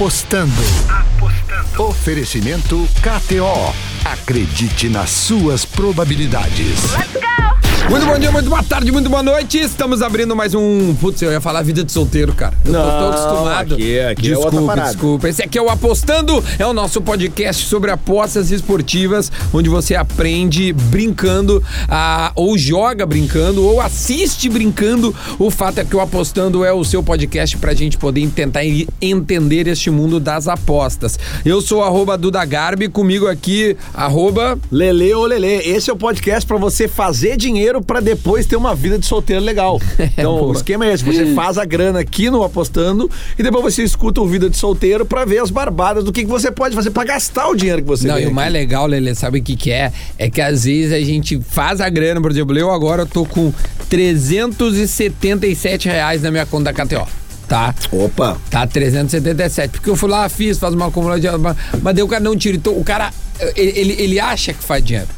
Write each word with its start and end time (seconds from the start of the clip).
Apostando. 0.00 0.62
Apostando. 0.88 1.82
Oferecimento 1.82 2.88
KTO. 3.02 3.74
Acredite 4.02 4.88
nas 4.88 5.10
suas 5.10 5.66
probabilidades. 5.66 6.94
Let's 6.94 7.12
go! 7.12 7.49
Muito 7.88 8.06
bom 8.06 8.16
dia, 8.18 8.30
muito 8.30 8.48
boa 8.48 8.62
tarde, 8.62 8.92
muito 8.92 9.10
boa 9.10 9.22
noite. 9.22 9.58
Estamos 9.58 10.00
abrindo 10.00 10.36
mais 10.36 10.54
um. 10.54 10.94
Putz, 10.94 11.20
eu 11.22 11.32
ia 11.32 11.40
falar 11.40 11.62
vida 11.62 11.82
de 11.82 11.90
solteiro, 11.90 12.32
cara. 12.32 12.54
Eu 12.64 12.72
tô, 12.72 12.78
tô 12.78 12.84
Não, 12.86 13.08
acostumado. 13.10 13.74
aqui- 13.74 13.98
aqui 13.98 14.30
é 14.32 14.36
outra 14.36 14.50
desculpa, 14.52 14.66
parada. 14.74 14.90
desculpa. 14.92 15.28
Esse 15.28 15.42
aqui 15.42 15.58
é 15.58 15.62
o 15.62 15.68
Apostando, 15.68 16.44
é 16.56 16.64
o 16.64 16.72
nosso 16.72 17.00
podcast 17.02 17.66
sobre 17.66 17.90
apostas 17.90 18.52
esportivas, 18.52 19.32
onde 19.52 19.68
você 19.68 19.96
aprende 19.96 20.72
brincando, 20.72 21.60
ah, 21.88 22.30
ou 22.36 22.56
joga 22.56 23.04
brincando, 23.04 23.64
ou 23.66 23.80
assiste 23.80 24.48
brincando. 24.48 25.12
O 25.36 25.50
fato 25.50 25.78
é 25.78 25.84
que 25.84 25.96
o 25.96 26.00
Apostando 26.00 26.64
é 26.64 26.72
o 26.72 26.84
seu 26.84 27.02
podcast 27.02 27.56
pra 27.56 27.74
gente 27.74 27.98
poder 27.98 28.24
tentar 28.28 28.60
entender 29.02 29.66
este 29.66 29.90
mundo 29.90 30.20
das 30.20 30.46
apostas. 30.46 31.18
Eu 31.44 31.60
sou 31.60 31.82
arroba 31.82 32.16
Duda 32.16 32.44
Garbi, 32.44 32.88
comigo 32.88 33.26
aqui, 33.26 33.76
arroba. 33.92 34.56
Lele 34.70 35.12
ou 35.12 35.26
Lele, 35.26 35.48
esse 35.48 35.90
é 35.90 35.92
o 35.92 35.96
podcast 35.96 36.46
pra 36.46 36.56
você 36.56 36.86
fazer 36.86 37.36
dinheiro 37.36 37.69
pra 37.82 38.00
depois 38.00 38.46
ter 38.46 38.56
uma 38.56 38.74
vida 38.74 38.98
de 38.98 39.04
solteiro 39.04 39.44
legal. 39.44 39.78
Então, 40.16 40.38
boa. 40.38 40.48
o 40.48 40.52
esquema 40.52 40.86
é 40.86 40.94
esse, 40.94 41.04
você 41.04 41.26
faz 41.34 41.58
a 41.58 41.64
grana 41.64 42.00
aqui 42.00 42.30
no 42.30 42.42
apostando 42.42 43.10
e 43.38 43.42
depois 43.42 43.74
você 43.74 43.82
escuta 43.82 44.20
o 44.20 44.26
vida 44.26 44.48
de 44.48 44.56
solteiro 44.56 45.04
pra 45.04 45.24
ver 45.26 45.38
as 45.40 45.50
barbadas 45.50 46.02
do 46.04 46.12
que, 46.12 46.22
que 46.24 46.30
você 46.30 46.50
pode 46.50 46.74
fazer 46.74 46.90
pra 46.90 47.04
gastar 47.04 47.48
o 47.48 47.54
dinheiro 47.54 47.82
que 47.82 47.88
você 47.88 48.06
Não, 48.08 48.18
e 48.18 48.22
o 48.22 48.26
aqui. 48.26 48.34
mais 48.34 48.52
legal, 48.52 48.86
Lele, 48.86 49.14
sabe 49.14 49.40
o 49.40 49.42
que 49.42 49.56
que 49.56 49.70
é? 49.70 49.92
É 50.18 50.30
que 50.30 50.40
às 50.40 50.64
vezes 50.64 50.92
a 50.92 51.00
gente 51.00 51.40
faz 51.48 51.80
a 51.80 51.88
grana, 51.88 52.20
por 52.20 52.30
exemplo, 52.30 52.56
eu 52.58 52.70
agora 52.70 53.04
tô 53.06 53.24
com 53.26 53.52
377 53.88 55.88
reais 55.88 56.22
na 56.22 56.30
minha 56.30 56.46
conta 56.46 56.72
da 56.72 56.84
KTO, 56.86 57.06
tá? 57.48 57.74
Opa, 57.92 58.36
Tá 58.50 58.66
377, 58.66 59.70
porque 59.72 59.90
eu 59.90 59.96
fui 59.96 60.08
lá, 60.10 60.28
fiz, 60.28 60.58
faz 60.58 60.74
uma 60.74 60.86
acumulação, 60.88 61.38
mas 61.38 61.56
mas 61.82 61.94
daí 61.94 62.02
o 62.02 62.08
cara 62.08 62.22
não 62.22 62.36
tira, 62.36 62.56
então 62.56 62.76
o 62.76 62.84
cara, 62.84 63.10
ele, 63.56 63.94
ele 63.98 64.20
acha 64.20 64.52
que 64.52 64.62
faz 64.62 64.84
dinheiro. 64.84 65.08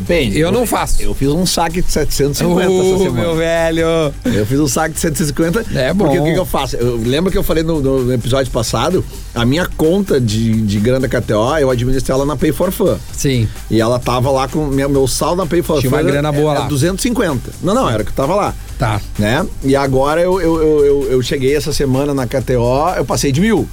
Depende. 0.00 0.38
Eu 0.38 0.50
não 0.52 0.66
faço. 0.66 1.02
Eu 1.02 1.14
fiz 1.14 1.28
um 1.28 1.44
saque 1.46 1.82
de 1.82 1.90
750 1.90 2.62
essa 2.62 2.72
Ô, 2.72 2.98
semana. 2.98 3.20
meu 3.20 3.36
velho! 3.36 3.86
Eu 4.24 4.46
fiz 4.46 4.60
um 4.60 4.68
saque 4.68 4.94
de 4.94 5.00
750. 5.00 5.78
É 5.78 5.92
Porque 5.94 6.16
bom. 6.18 6.22
o 6.22 6.26
que, 6.26 6.32
que 6.34 6.38
eu 6.38 6.46
faço? 6.46 6.76
Eu, 6.76 6.96
lembra 6.96 7.30
que 7.32 7.38
eu 7.38 7.42
falei 7.42 7.62
no, 7.62 7.80
no 7.80 8.12
episódio 8.12 8.50
passado? 8.52 9.04
A 9.34 9.44
minha 9.44 9.66
conta 9.76 10.20
de, 10.20 10.52
de 10.62 10.78
grana 10.78 11.06
da 11.06 11.20
KTO, 11.20 11.56
eu 11.58 11.70
administrei 11.70 12.14
ela 12.14 12.24
na 12.24 12.36
Pay 12.36 12.52
for 12.52 12.70
Fun. 12.72 12.96
Sim. 13.12 13.48
E 13.70 13.80
ela 13.80 13.98
tava 13.98 14.30
lá 14.30 14.48
com. 14.48 14.66
Meu, 14.66 14.88
meu 14.88 15.06
saldo 15.06 15.36
na 15.42 15.46
Pay 15.46 15.62
for 15.62 15.80
Tinha 15.80 15.90
Fun 15.90 15.96
uma 15.96 16.00
era- 16.02 16.10
grana 16.10 16.32
boa 16.32 16.50
era 16.52 16.60
lá. 16.60 16.66
250. 16.68 17.50
Não, 17.62 17.74
não, 17.74 17.88
era 17.90 18.02
o 18.02 18.06
que 18.06 18.12
tava 18.12 18.34
lá. 18.34 18.54
Tá. 18.78 19.00
Né? 19.18 19.44
E 19.64 19.74
agora 19.74 20.20
eu, 20.20 20.40
eu, 20.40 20.56
eu, 20.60 20.84
eu, 20.84 21.12
eu 21.12 21.22
cheguei 21.22 21.54
essa 21.56 21.72
semana 21.72 22.12
na 22.12 22.26
KTO, 22.26 22.94
eu 22.96 23.04
passei 23.04 23.32
de 23.32 23.40
mil. 23.40 23.66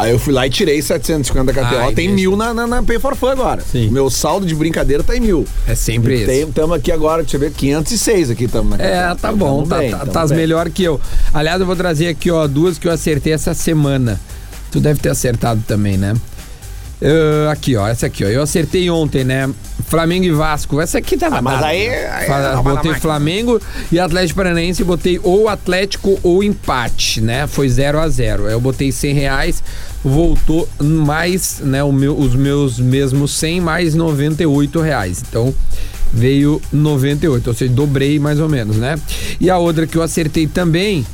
Aí 0.00 0.12
eu 0.12 0.18
fui 0.18 0.32
lá 0.32 0.46
e 0.46 0.50
tirei 0.50 0.80
750 0.80 1.52
da 1.52 1.52
KTO. 1.52 1.76
Ai, 1.76 1.94
tem 1.94 2.06
deixa. 2.06 2.14
mil 2.14 2.36
na, 2.36 2.54
na, 2.54 2.66
na 2.66 2.82
Pay 2.82 2.98
for 2.98 3.14
Fun 3.14 3.28
agora. 3.28 3.62
Sim. 3.62 3.90
Meu 3.90 4.08
saldo 4.08 4.46
de 4.46 4.54
brincadeira 4.54 5.02
tá 5.02 5.16
em 5.16 5.20
mil. 5.20 5.46
É 5.66 5.74
sempre 5.74 6.22
isso. 6.22 6.52
tamo 6.52 6.74
aqui 6.74 6.90
agora, 6.90 7.22
deixa 7.22 7.36
eu 7.36 7.40
ver, 7.40 7.52
506 7.52 8.30
aqui 8.30 8.44
estamos 8.44 8.70
na 8.70 8.76
KTO. 8.76 8.86
É, 8.86 9.14
tá 9.14 9.32
bom, 9.32 9.58
Tamo 9.58 9.66
tá, 9.66 9.78
bem, 9.78 9.90
tá, 9.90 10.06
tá 10.06 10.26
melhor 10.28 10.70
que 10.70 10.82
eu. 10.82 11.00
Aliás, 11.34 11.60
eu 11.60 11.66
vou 11.66 11.76
trazer 11.76 12.08
aqui, 12.08 12.30
ó, 12.30 12.46
duas 12.46 12.78
que 12.78 12.88
eu 12.88 12.92
acertei 12.92 13.32
essa 13.32 13.52
semana. 13.54 14.18
Tu 14.70 14.80
deve 14.80 15.00
ter 15.00 15.10
acertado 15.10 15.62
também, 15.66 15.96
né? 15.98 16.14
Ah, 17.02 17.50
aqui, 17.52 17.76
ó, 17.76 17.86
essa 17.88 18.06
aqui, 18.06 18.24
ó. 18.24 18.28
Eu 18.28 18.42
acertei 18.42 18.90
ontem, 18.90 19.24
né? 19.24 19.48
Flamengo 19.88 20.24
e 20.24 20.30
Vasco. 20.30 20.80
Essa 20.80 20.98
aqui 20.98 21.16
tava 21.16 21.38
Ah, 21.38 21.42
mas 21.42 21.54
dada, 21.54 21.66
aí- 21.66 21.88
né? 21.88 22.08
aí 22.12 22.26
é 22.26 22.28
na 22.54 22.62
botei. 22.62 22.94
Flamengo 22.94 23.60
e 23.90 23.98
Atlético 23.98 24.36
Paranaense, 24.36 24.84
botei 24.84 25.18
ou 25.22 25.48
Atlético 25.48 26.18
ou 26.22 26.44
empate, 26.44 27.20
né? 27.20 27.46
Foi 27.46 27.68
0 27.68 27.98
a 27.98 28.08
0 28.08 28.46
Aí 28.46 28.52
eu 28.52 28.60
botei 28.60 28.92
100 28.92 29.14
reais, 29.14 29.62
voltou 30.04 30.68
mais, 30.80 31.58
né? 31.60 31.82
O 31.82 31.90
meu, 31.90 32.16
os 32.16 32.34
meus 32.36 32.78
mesmos 32.78 33.32
100 33.32 33.60
mais 33.60 33.94
98 33.94 34.80
reais. 34.80 35.22
Então 35.28 35.52
veio 36.12 36.60
98, 36.72 37.48
ou 37.48 37.54
seja, 37.54 37.72
dobrei 37.72 38.18
mais 38.18 38.38
ou 38.40 38.48
menos, 38.48 38.76
né? 38.76 38.96
E 39.40 39.48
a 39.50 39.58
outra 39.58 39.86
que 39.86 39.96
eu 39.96 40.02
acertei 40.02 40.46
também 40.46 41.04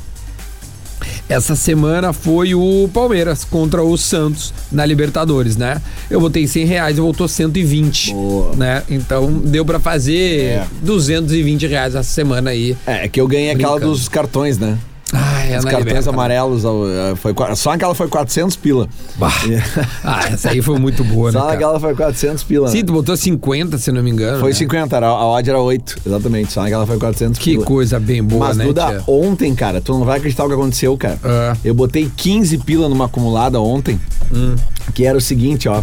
essa 1.29 1.55
semana 1.55 2.13
foi 2.13 2.55
o 2.55 2.89
Palmeiras 2.93 3.43
contra 3.43 3.83
o 3.83 3.97
Santos 3.97 4.53
na 4.71 4.85
Libertadores, 4.85 5.57
né? 5.57 5.81
Eu 6.09 6.19
botei 6.21 6.47
100 6.47 6.65
reais 6.65 6.97
e 6.97 7.01
voltou 7.01 7.27
120, 7.27 8.11
Boa. 8.13 8.55
né? 8.55 8.83
Então 8.89 9.31
deu 9.31 9.65
pra 9.65 9.79
fazer 9.79 10.41
É. 10.41 10.65
220 10.81 11.67
reais 11.67 11.95
essa 11.95 12.09
semana 12.09 12.51
aí. 12.51 12.75
É, 12.85 13.05
é 13.05 13.07
que 13.07 13.19
eu 13.19 13.27
ganhei 13.27 13.51
aquela 13.51 13.73
Brincando. 13.73 13.93
dos 13.93 14.07
cartões, 14.07 14.57
né? 14.57 14.77
Ai, 15.13 15.53
é 15.53 15.57
Os 15.57 15.63
cartões 15.63 15.85
Liberta, 15.85 16.09
amarelos, 16.09 16.65
ó, 16.65 16.73
foi, 17.15 17.33
só 17.55 17.71
aquela 17.71 17.95
foi 17.95 18.09
400 18.09 18.57
pila. 18.57 18.89
Bah. 19.15 19.31
Ah, 20.03 20.27
essa 20.27 20.49
aí 20.49 20.61
foi 20.61 20.77
muito 20.77 21.01
boa, 21.03 21.31
né, 21.31 21.39
Só 21.39 21.49
aquela 21.49 21.79
foi 21.79 21.95
400 21.95 22.43
pila. 22.43 22.67
Sim, 22.69 22.79
né? 22.79 22.83
tu 22.83 22.91
botou 22.93 23.15
50, 23.15 23.77
se 23.77 23.89
não 23.91 24.03
me 24.03 24.11
engano. 24.11 24.39
Foi 24.41 24.49
né? 24.49 24.55
50, 24.55 24.95
era, 24.97 25.07
a 25.07 25.25
odd 25.27 25.49
era 25.49 25.59
8, 25.61 25.97
exatamente. 26.05 26.51
Só 26.51 26.61
aquela 26.65 26.85
foi 26.85 26.97
400 26.97 27.39
Que 27.39 27.51
pila. 27.51 27.63
coisa 27.65 27.99
bem 28.01 28.21
boa, 28.21 28.47
Mas, 28.47 28.57
né, 28.57 28.65
Duda, 28.65 28.85
tia? 28.87 29.03
ontem, 29.07 29.55
cara, 29.55 29.79
tu 29.79 29.93
não 29.93 30.03
vai 30.03 30.17
acreditar 30.17 30.43
o 30.43 30.47
que 30.49 30.53
aconteceu, 30.55 30.97
cara. 30.97 31.17
Ah. 31.23 31.55
Eu 31.63 31.73
botei 31.73 32.11
15 32.15 32.57
pila 32.59 32.89
numa 32.89 33.05
acumulada 33.05 33.61
ontem, 33.61 33.97
Hum. 34.33 34.55
que 34.93 35.05
era 35.05 35.17
o 35.17 35.21
seguinte, 35.21 35.69
ó. 35.69 35.81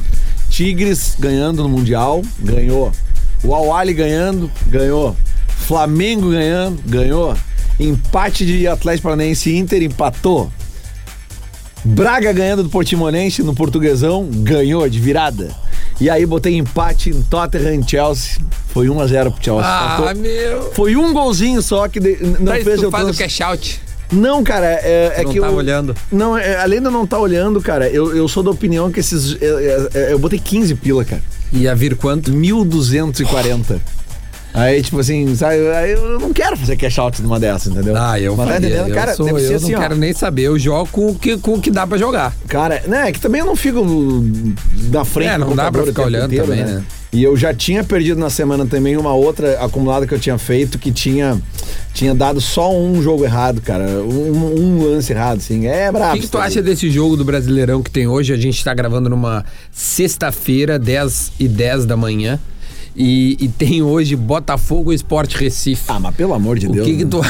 Tigres 0.50 1.16
ganhando 1.18 1.62
no 1.62 1.68
Mundial, 1.70 2.20
ganhou. 2.40 2.92
O 3.42 3.54
Awali 3.54 3.94
ganhando, 3.94 4.50
ganhou. 4.66 5.16
Flamengo 5.48 6.30
ganhando, 6.30 6.78
ganhou. 6.86 7.34
Empate 7.78 8.46
de 8.46 8.66
Atlético 8.68 9.04
Paranaense 9.04 9.50
e 9.50 9.56
Inter, 9.58 9.82
empatou. 9.82 10.50
Braga 11.84 12.32
ganhando 12.32 12.62
do 12.62 12.70
Portimonense 12.70 13.42
no 13.42 13.54
Portuguesão, 13.54 14.26
ganhou 14.30 14.88
de 14.88 14.98
virada. 14.98 15.50
E 16.00 16.08
aí 16.08 16.24
botei 16.24 16.56
empate 16.56 17.10
em 17.10 17.20
Tottenham 17.22 17.80
e 17.80 17.88
Chelsea. 17.88 18.40
Foi 18.68 18.88
1x0 18.88 19.30
pro 19.32 19.44
Chelsea. 19.44 19.64
Ah, 19.66 19.96
Faltou- 19.98 20.22
meu. 20.22 20.72
Foi 20.72 20.96
um 20.96 21.12
golzinho 21.12 21.60
só 21.62 21.86
que 21.86 22.00
de- 22.00 22.16
não 22.40 22.46
Tá, 22.46 22.54
fez 22.54 22.80
tu 22.80 22.86
eu 22.86 22.90
faz 22.90 23.04
o 23.04 23.06
trans- 23.12 23.18
cash 23.18 23.40
out. 23.42 23.80
Não, 24.12 24.42
cara, 24.42 24.66
é, 24.66 25.14
é 25.16 25.22
não 25.24 25.32
que 25.32 25.40
tava 25.40 25.52
eu. 25.52 25.56
olhando. 25.56 25.94
Não, 26.10 26.36
é, 26.36 26.56
além 26.56 26.78
de 26.80 26.86
eu 26.86 26.90
não 26.90 27.04
estar 27.04 27.18
olhando, 27.18 27.60
cara, 27.60 27.88
eu, 27.88 28.14
eu 28.16 28.26
sou 28.28 28.42
da 28.42 28.50
opinião 28.50 28.90
que 28.90 29.00
esses. 29.00 29.36
é, 29.40 29.44
é, 29.46 29.88
é, 29.94 30.12
eu 30.12 30.18
botei 30.18 30.38
15 30.38 30.74
pila, 30.74 31.04
cara. 31.04 31.22
Ia 31.52 31.74
vir 31.74 31.96
quanto? 31.96 32.32
1.240. 32.32 33.80
Aí, 34.54 34.80
tipo 34.82 35.00
assim, 35.00 35.34
sabe, 35.34 35.56
aí 35.72 35.90
eu 35.90 36.20
não 36.20 36.32
quero 36.32 36.56
fazer 36.56 36.76
cash 36.76 36.96
out 37.00 37.20
numa 37.20 37.40
dessas, 37.40 37.72
entendeu? 37.72 37.96
Ah, 37.96 38.20
eu 38.20 38.36
Mas 38.36 38.46
tá 38.46 38.52
faria. 38.54 38.68
entendendo? 38.68 38.88
eu 38.88 38.94
Cara, 38.94 39.14
sou, 39.16 39.26
deve 39.26 39.38
eu 39.38 39.42
ser 39.44 39.50
não 39.50 39.56
assim, 39.56 39.74
ó. 39.74 39.80
quero 39.80 39.96
nem 39.96 40.12
saber. 40.12 40.42
Eu 40.42 40.56
jogo 40.58 40.88
com 40.92 41.08
o 41.08 41.14
que, 41.16 41.36
com 41.38 41.54
o 41.54 41.60
que 41.60 41.72
dá 41.72 41.84
pra 41.86 41.98
jogar. 41.98 42.32
Cara, 42.46 42.80
né, 42.86 43.08
é 43.08 43.12
que 43.12 43.20
também 43.20 43.40
eu 43.40 43.46
não 43.46 43.56
fico 43.56 43.84
da 44.90 45.04
frente 45.04 45.30
É, 45.30 45.38
do 45.38 45.46
não 45.46 45.56
dá 45.56 45.72
pra 45.72 45.82
o 45.82 45.86
ficar 45.86 46.04
tempo 46.04 46.16
olhando 46.16 46.36
também, 46.36 46.64
né? 46.64 46.84
E 47.12 47.22
eu 47.22 47.36
já 47.36 47.52
tinha 47.54 47.82
perdido 47.84 48.18
na 48.18 48.28
semana 48.30 48.66
também 48.66 48.96
uma 48.96 49.12
outra 49.14 49.58
acumulada 49.64 50.04
que 50.06 50.12
eu 50.12 50.18
tinha 50.18 50.36
feito 50.36 50.78
que 50.80 50.90
tinha, 50.90 51.40
tinha 51.92 52.12
dado 52.12 52.40
só 52.40 52.72
um 52.76 53.00
jogo 53.02 53.24
errado, 53.24 53.60
cara. 53.60 53.84
Um, 53.84 54.54
um 54.58 54.84
lance 54.84 55.12
errado, 55.12 55.38
assim. 55.38 55.66
É 55.66 55.90
O 55.90 55.92
brabo. 55.92 56.12
que, 56.14 56.18
que 56.18 56.24
isso 56.24 56.32
tu 56.32 56.38
daí. 56.38 56.46
acha 56.48 56.60
desse 56.62 56.90
jogo 56.90 57.16
do 57.16 57.24
Brasileirão 57.24 57.82
que 57.82 57.90
tem 57.90 58.08
hoje? 58.08 58.32
A 58.32 58.36
gente 58.36 58.62
tá 58.64 58.74
gravando 58.74 59.08
numa 59.08 59.44
sexta-feira, 59.70 60.76
10 60.78 61.32
e 61.38 61.46
10 61.48 61.86
da 61.86 61.96
manhã. 61.96 62.38
E, 62.96 63.36
e 63.40 63.48
tem 63.48 63.82
hoje 63.82 64.14
Botafogo 64.14 64.92
e 64.92 64.96
Sport 64.96 65.34
Recife. 65.34 65.84
Ah, 65.88 65.98
mas 65.98 66.14
pelo 66.14 66.34
amor 66.34 66.58
de 66.58 66.68
o 66.68 66.72
Deus. 66.72 66.86
que, 66.86 66.96
que 66.96 67.04
né? 67.04 67.10
tu. 67.10 67.20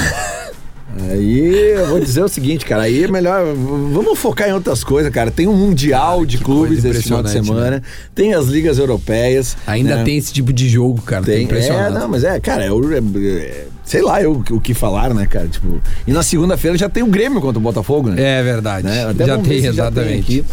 Aí 1.10 1.72
eu 1.72 1.88
vou 1.88 1.98
dizer 1.98 2.22
o 2.22 2.28
seguinte, 2.28 2.64
cara, 2.64 2.82
aí 2.82 3.02
é 3.02 3.08
melhor. 3.08 3.44
Vamos 3.54 4.16
focar 4.18 4.48
em 4.48 4.52
outras 4.52 4.84
coisas, 4.84 5.12
cara. 5.12 5.30
Tem 5.30 5.48
um 5.48 5.56
Mundial 5.56 6.24
de 6.24 6.38
clubes 6.38 6.84
esse 6.84 7.02
final 7.02 7.22
de 7.22 7.30
semana, 7.30 7.82
tem 8.14 8.32
as 8.32 8.46
ligas 8.46 8.78
europeias. 8.78 9.56
Ainda 9.66 9.96
né? 9.96 10.04
tem 10.04 10.16
esse 10.16 10.32
tipo 10.32 10.52
de 10.52 10.68
jogo, 10.68 11.02
cara. 11.02 11.24
Tem, 11.24 11.46
Tem, 11.46 11.58
é, 11.58 11.90
não, 11.90 12.08
mas 12.08 12.22
é, 12.22 12.38
cara, 12.38 12.66
eu, 12.66 12.80
é, 12.92 12.98
é, 12.98 13.66
sei 13.82 14.02
lá 14.02 14.22
eu, 14.22 14.44
o 14.50 14.60
que 14.60 14.72
falar, 14.72 15.12
né, 15.12 15.26
cara? 15.26 15.48
Tipo, 15.48 15.80
e 16.06 16.12
na 16.12 16.22
segunda-feira 16.22 16.78
já 16.78 16.88
tem 16.88 17.02
o 17.02 17.08
Grêmio 17.08 17.40
contra 17.40 17.58
o 17.58 17.62
Botafogo, 17.62 18.10
né? 18.10 18.38
É 18.38 18.42
verdade. 18.42 18.86
Né? 18.86 19.04
Até 19.08 19.26
já 19.26 19.38
tem, 19.38 19.62
já 19.62 19.70
exatamente. 19.70 20.44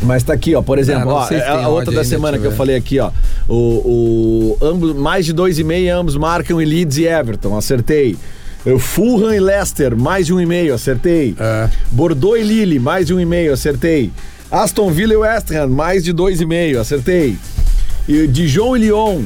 Mas 0.00 0.22
tá 0.22 0.32
aqui, 0.32 0.54
ó, 0.54 0.62
por 0.62 0.78
exemplo, 0.78 1.10
Ah, 1.10 1.14
ó, 1.14 1.26
se 1.26 1.34
é 1.34 1.48
a 1.48 1.68
outra 1.68 1.92
da 1.94 2.04
semana 2.04 2.38
que 2.38 2.44
eu 2.44 2.52
falei 2.52 2.76
aqui, 2.76 2.98
ó. 2.98 3.10
O, 3.48 3.54
o 3.54 4.58
ambos, 4.60 4.94
mais 4.96 5.24
de 5.26 5.32
dois 5.32 5.58
e 5.58 5.64
meio, 5.64 5.96
ambos 5.96 6.16
marcam 6.16 6.60
em 6.60 6.64
Leeds 6.64 6.98
e 6.98 7.04
Everton, 7.06 7.56
acertei. 7.56 8.16
Eu, 8.64 8.78
Fulham 8.78 9.32
e 9.34 9.40
Leicester, 9.40 9.96
mais 9.96 10.26
de 10.26 10.32
um 10.32 10.40
e 10.40 10.46
meio, 10.46 10.74
acertei. 10.74 11.34
É. 11.38 11.68
Bordeaux 11.90 12.38
e 12.38 12.42
Lille, 12.42 12.78
mais 12.78 13.06
de 13.06 13.14
um 13.14 13.20
e 13.20 13.24
meio, 13.24 13.52
acertei. 13.52 14.10
Aston 14.50 14.90
Villa 14.90 15.14
e 15.14 15.16
West 15.16 15.50
Ham, 15.50 15.68
mais 15.68 16.04
de 16.04 16.12
dois 16.12 16.40
e 16.40 16.46
meio, 16.46 16.80
acertei. 16.80 17.36
E 18.08 18.26
Dijon 18.26 18.76
e 18.76 18.80
Lyon, 18.80 19.22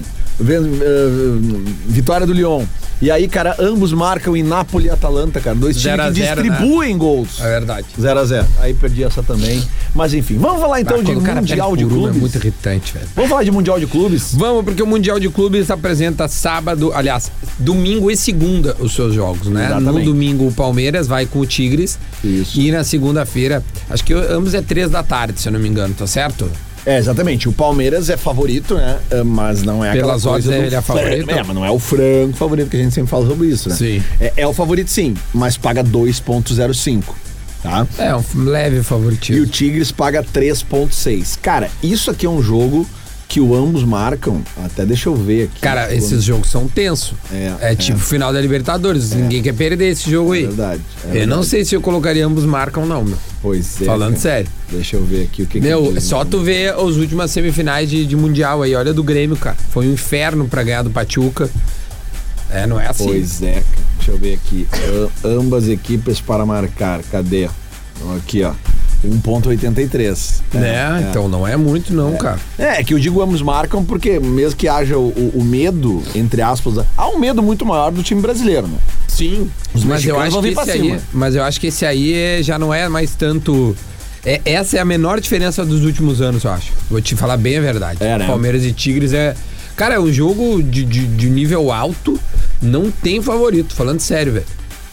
vitória 1.86 2.26
do 2.26 2.32
Lyon. 2.32 2.64
E 3.00 3.10
aí, 3.10 3.28
cara, 3.28 3.54
ambos 3.58 3.92
marcam 3.92 4.34
em 4.34 4.42
Napoli 4.42 4.86
e 4.86 4.90
Atalanta, 4.90 5.38
cara. 5.38 5.54
Dois 5.54 5.76
times 5.76 6.00
que 6.14 6.20
zero, 6.20 6.42
distribuem 6.42 6.96
gols. 6.96 7.40
É 7.40 7.44
verdade. 7.44 7.86
0 8.00 8.20
a 8.20 8.24
0 8.24 8.46
Aí 8.58 8.72
perdi 8.72 9.04
essa 9.04 9.22
também. 9.22 9.62
Mas 9.94 10.14
enfim, 10.14 10.38
vamos 10.38 10.62
falar 10.62 10.80
então 10.80 10.98
Ah, 11.00 11.02
de 11.02 11.14
Mundial 11.14 11.76
de 11.76 11.84
uma 11.84 11.92
Clubes. 11.92 12.16
É 12.16 12.20
muito 12.20 12.34
irritante, 12.36 12.94
velho. 12.94 13.06
Vamos 13.14 13.30
falar 13.30 13.44
de 13.44 13.50
Mundial 13.50 13.78
de 13.78 13.86
Clubes? 13.86 14.34
Vamos, 14.34 14.64
porque 14.64 14.82
o 14.82 14.86
Mundial 14.86 15.20
de 15.20 15.28
Clubes 15.28 15.70
apresenta 15.70 16.26
sábado, 16.26 16.90
aliás, 16.94 17.30
domingo 17.58 18.10
e 18.10 18.16
segunda 18.16 18.74
os 18.80 18.94
seus 18.94 19.14
jogos, 19.14 19.48
né? 19.48 19.66
Exatamente. 19.66 19.92
No 19.92 20.04
domingo 20.04 20.46
o 20.48 20.52
Palmeiras 20.52 21.06
vai 21.06 21.26
com 21.26 21.40
o 21.40 21.46
Tigres. 21.46 21.98
Isso. 22.24 22.58
E 22.58 22.72
na 22.72 22.82
segunda-feira, 22.82 23.62
acho 23.90 24.02
que 24.04 24.14
ambos 24.14 24.54
é 24.54 24.62
três 24.62 24.90
da 24.90 25.02
tarde, 25.02 25.38
se 25.38 25.48
eu 25.48 25.52
não 25.52 25.60
me 25.60 25.68
engano, 25.68 25.92
tá 25.92 26.06
certo? 26.06 26.50
É, 26.86 26.98
exatamente. 26.98 27.48
O 27.48 27.52
Palmeiras 27.52 28.08
é 28.08 28.16
favorito, 28.16 28.76
né? 28.76 28.98
Ah, 29.10 29.24
Mas 29.24 29.62
não 29.64 29.84
é 29.84 29.92
Pelas 29.92 30.24
aquela 30.24 30.34
coisa 30.34 30.50
odds, 30.50 30.66
ele 30.66 30.74
é 30.76 30.80
favorito? 30.80 31.30
É, 31.30 31.42
mas 31.42 31.54
não 31.54 31.64
é 31.64 31.70
o 31.70 31.78
frango 31.80 32.32
favorito 32.36 32.70
que 32.70 32.76
a 32.76 32.80
gente 32.80 32.94
sempre 32.94 33.10
fala 33.10 33.26
sobre 33.26 33.48
isso, 33.48 33.68
né? 33.68 33.74
Sim. 33.74 34.02
É, 34.20 34.32
é 34.36 34.46
o 34.46 34.52
favorito 34.54 34.88
sim, 34.88 35.14
mas 35.34 35.56
paga 35.56 35.82
2.05, 35.82 37.02
tá? 37.60 37.86
É, 37.98 38.14
um 38.14 38.22
leve 38.44 38.76
E 38.76 38.78
o 38.78 38.84
favoritismo. 38.84 39.46
Tigres 39.46 39.90
paga 39.90 40.22
3.6. 40.22 41.38
Cara, 41.42 41.68
isso 41.82 42.08
aqui 42.08 42.24
é 42.24 42.30
um 42.30 42.40
jogo 42.40 42.86
que 43.28 43.40
o 43.40 43.54
ambos 43.54 43.82
marcam. 43.82 44.40
Até 44.64 44.86
deixa 44.86 45.08
eu 45.08 45.16
ver 45.16 45.44
aqui. 45.44 45.60
Cara, 45.60 45.92
esses 45.92 46.22
jogos 46.22 46.48
são 46.48 46.68
tensos. 46.68 47.12
É, 47.32 47.52
É, 47.60 47.72
é. 47.72 47.74
tipo 47.74 47.98
final 47.98 48.32
da 48.32 48.40
Libertadores. 48.40 49.10
Ninguém 49.12 49.42
quer 49.42 49.52
perder 49.52 49.90
esse 49.90 50.08
jogo 50.10 50.32
aí. 50.32 50.44
É 50.44 50.46
verdade. 50.46 50.80
é 51.04 51.06
eu 51.08 51.10
verdade. 51.12 51.30
não 51.30 51.42
sei 51.42 51.64
se 51.64 51.74
eu 51.74 51.80
colocaria 51.80 52.24
ambos 52.24 52.44
marcam, 52.44 52.86
não, 52.86 53.04
meu. 53.04 53.18
Pois 53.42 53.82
é. 53.82 53.84
Falando 53.84 54.10
cara. 54.10 54.20
sério. 54.20 54.48
Deixa 54.70 54.96
eu 54.96 55.04
ver 55.04 55.24
aqui 55.24 55.42
o 55.42 55.46
que 55.46 55.60
que 55.60 55.66
Meu, 55.66 55.92
diz, 55.92 56.04
só 56.04 56.24
tu 56.24 56.40
ver 56.40 56.72
as 56.74 56.96
últimas 56.96 57.30
semifinais 57.30 57.90
de, 57.90 58.06
de 58.06 58.14
Mundial 58.16 58.62
aí. 58.62 58.74
Olha 58.74 58.94
do 58.94 59.02
Grêmio, 59.02 59.36
cara. 59.36 59.56
Foi 59.70 59.86
um 59.88 59.92
inferno 59.92 60.46
pra 60.48 60.62
ganhar 60.62 60.82
do 60.82 60.90
Pachuca. 60.90 61.50
É, 62.48 62.64
não 62.66 62.78
é 62.80 62.86
assim. 62.86 63.04
Pois 63.06 63.42
é. 63.42 63.62
Deixa 63.96 64.12
eu 64.12 64.18
ver 64.18 64.34
aqui. 64.34 64.68
Ambas 65.24 65.68
equipes 65.68 66.20
para 66.20 66.46
marcar. 66.46 67.02
Cadê? 67.10 67.48
Aqui, 68.16 68.42
ó. 68.44 68.52
1.83. 69.04 70.40
Né? 70.54 71.00
É, 71.04 71.08
Então 71.10 71.28
não 71.28 71.46
é 71.46 71.56
muito, 71.56 71.92
não, 71.92 72.14
cara. 72.16 72.38
É, 72.58 72.80
é 72.80 72.84
que 72.84 72.94
eu 72.94 72.98
digo 72.98 73.20
ambos 73.22 73.42
marcam 73.42 73.84
porque 73.84 74.18
mesmo 74.18 74.56
que 74.56 74.68
haja 74.68 74.96
o, 74.96 75.08
o- 75.08 75.32
o 75.36 75.44
medo, 75.44 76.02
entre 76.14 76.42
aspas, 76.42 76.84
há 76.96 77.08
um 77.08 77.18
medo 77.18 77.42
muito 77.42 77.64
maior 77.64 77.90
do 77.92 78.02
time 78.02 78.20
brasileiro, 78.20 78.66
né? 78.66 78.78
Sim. 79.08 79.50
Os 79.74 79.84
Mas 79.84 80.04
eu 80.04 80.18
acho 80.18 80.40
que 80.40 80.48
esse 80.48 80.70
aí, 80.70 81.00
mas 81.12 81.34
eu 81.34 81.42
acho 81.42 81.60
que 81.60 81.66
esse 81.68 81.86
aí 81.86 82.14
é- 82.14 82.42
já 82.42 82.58
não 82.58 82.72
é 82.72 82.88
mais 82.88 83.14
tanto. 83.14 83.74
é- 84.24 84.40
essa 84.44 84.76
é 84.76 84.80
a 84.80 84.84
menor 84.84 85.20
diferença 85.20 85.64
dos 85.64 85.84
últimos 85.84 86.20
anos, 86.20 86.44
eu 86.44 86.50
acho. 86.50 86.72
Vou 86.90 87.00
te 87.00 87.14
falar 87.16 87.36
bem 87.36 87.58
a 87.58 87.60
verdade. 87.60 87.98
É, 88.02 88.18
né? 88.18 88.26
Palmeiras 88.26 88.64
e 88.64 88.72
Tigres 88.72 89.12
é. 89.12 89.34
Cara, 89.76 89.94
é 89.96 90.00
um 90.00 90.10
jogo 90.12 90.62
de, 90.62 90.84
de, 90.84 91.06
de 91.06 91.28
nível 91.30 91.70
alto. 91.70 92.18
Não 92.62 92.90
tem 92.90 93.20
favorito, 93.20 93.74
falando 93.74 94.00
sério, 94.00 94.32
velho. 94.32 94.46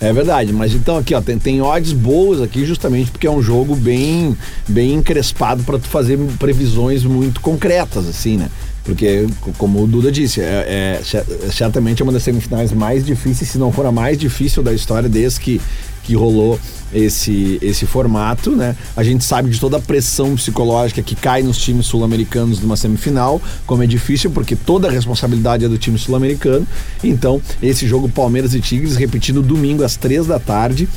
É 0.04 0.12
verdade, 0.12 0.52
mas 0.52 0.74
então 0.74 0.98
aqui, 0.98 1.16
ó, 1.16 1.22
tem, 1.22 1.40
tem 1.40 1.62
odds 1.62 1.94
boas 1.94 2.42
aqui 2.42 2.66
justamente 2.66 3.10
porque 3.10 3.26
é 3.26 3.32
um 3.32 3.42
jogo 3.42 3.74
bem, 3.74 4.36
bem 4.68 4.96
encrespado 4.96 5.64
para 5.64 5.80
tu 5.80 5.88
fazer 5.88 6.20
previsões 6.38 7.06
muito 7.06 7.40
concretas, 7.40 8.06
assim, 8.06 8.36
né? 8.36 8.50
Porque, 8.84 9.28
co- 9.40 9.54
como 9.58 9.82
o 9.84 9.88
Duda 9.88 10.12
disse, 10.12 10.42
é, 10.42 10.98
é 11.00 11.02
cer- 11.04 11.26
certamente 11.54 12.02
é 12.02 12.04
uma 12.04 12.12
das 12.12 12.24
semifinais 12.24 12.72
mais 12.74 13.06
difíceis, 13.06 13.50
se 13.50 13.58
não 13.58 13.72
for 13.72 13.86
a 13.86 13.92
mais 13.92 14.18
difícil 14.18 14.62
da 14.62 14.74
história 14.74 15.08
desde 15.08 15.40
que, 15.40 15.62
que 16.04 16.16
rolou 16.16 16.60
esse, 16.94 17.58
esse 17.62 17.86
formato, 17.86 18.52
né? 18.52 18.76
A 18.96 19.02
gente 19.04 19.24
sabe 19.24 19.50
de 19.50 19.58
toda 19.60 19.78
a 19.78 19.80
pressão 19.80 20.36
psicológica 20.36 21.02
que 21.02 21.16
cai 21.16 21.42
nos 21.42 21.58
times 21.58 21.86
sul-americanos 21.86 22.60
numa 22.60 22.76
semifinal, 22.76 23.42
como 23.66 23.84
é 23.84 23.88
difícil, 23.88 24.30
porque 24.32 24.54
toda 24.56 24.90
a 24.90 24.92
responsabilidade 24.92 25.64
é 25.64 25.70
do 25.70 25.78
time 25.78 25.98
sul-americano. 25.98 26.68
Então, 27.02 27.42
esse 27.62 27.88
jogo 27.88 28.10
Palmeiras 28.10 28.54
e 28.54 28.60
Tigres, 28.60 28.98
repetido 28.98 29.42
domingo 29.42 29.82
às 29.84 29.96
três 29.96 30.28
da 30.28 30.40
tarde, 30.40 30.90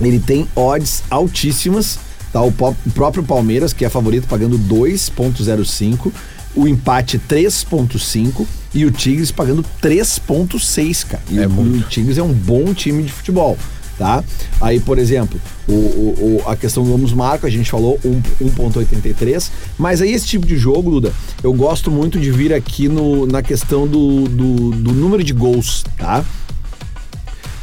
ele 0.00 0.18
tem 0.18 0.46
odds 0.56 1.04
altíssimas, 1.08 1.98
tá? 2.32 2.42
O 2.42 2.52
próprio 2.92 3.22
Palmeiras, 3.22 3.72
que 3.72 3.84
é 3.84 3.88
favorito, 3.88 4.26
pagando 4.26 4.58
2.05, 4.58 6.12
o 6.56 6.66
empate 6.66 7.18
3.5 7.18 8.46
e 8.74 8.84
o 8.84 8.90
Tigres 8.90 9.30
pagando 9.30 9.64
3.6, 9.82 11.04
cara. 11.06 11.22
E 11.30 11.38
É 11.38 11.46
o, 11.46 11.50
muito. 11.50 11.84
o 11.84 11.88
Tigres 11.88 12.18
é 12.18 12.22
um 12.22 12.32
bom 12.32 12.72
time 12.74 13.02
de 13.02 13.12
futebol, 13.12 13.56
tá? 13.98 14.22
Aí, 14.60 14.80
por 14.80 14.98
exemplo, 14.98 15.40
o, 15.68 15.72
o- 15.72 16.42
o- 16.44 16.48
a 16.50 16.56
questão 16.56 16.84
do 16.84 16.94
ambos 16.94 17.12
marcos, 17.12 17.46
a 17.46 17.50
gente 17.50 17.70
falou 17.70 17.98
um- 18.04 18.20
1.83, 18.40 19.50
mas 19.78 20.00
aí 20.02 20.12
esse 20.12 20.26
tipo 20.26 20.46
de 20.46 20.56
jogo, 20.56 20.90
Duda, 20.90 21.12
eu 21.42 21.52
gosto 21.52 21.90
muito 21.90 22.18
de 22.18 22.30
vir 22.30 22.52
aqui 22.52 22.88
no, 22.88 23.26
na 23.26 23.42
questão 23.42 23.86
do, 23.86 24.24
do, 24.24 24.70
do 24.72 24.92
número 24.92 25.22
de 25.22 25.32
gols, 25.32 25.84
tá? 25.98 26.24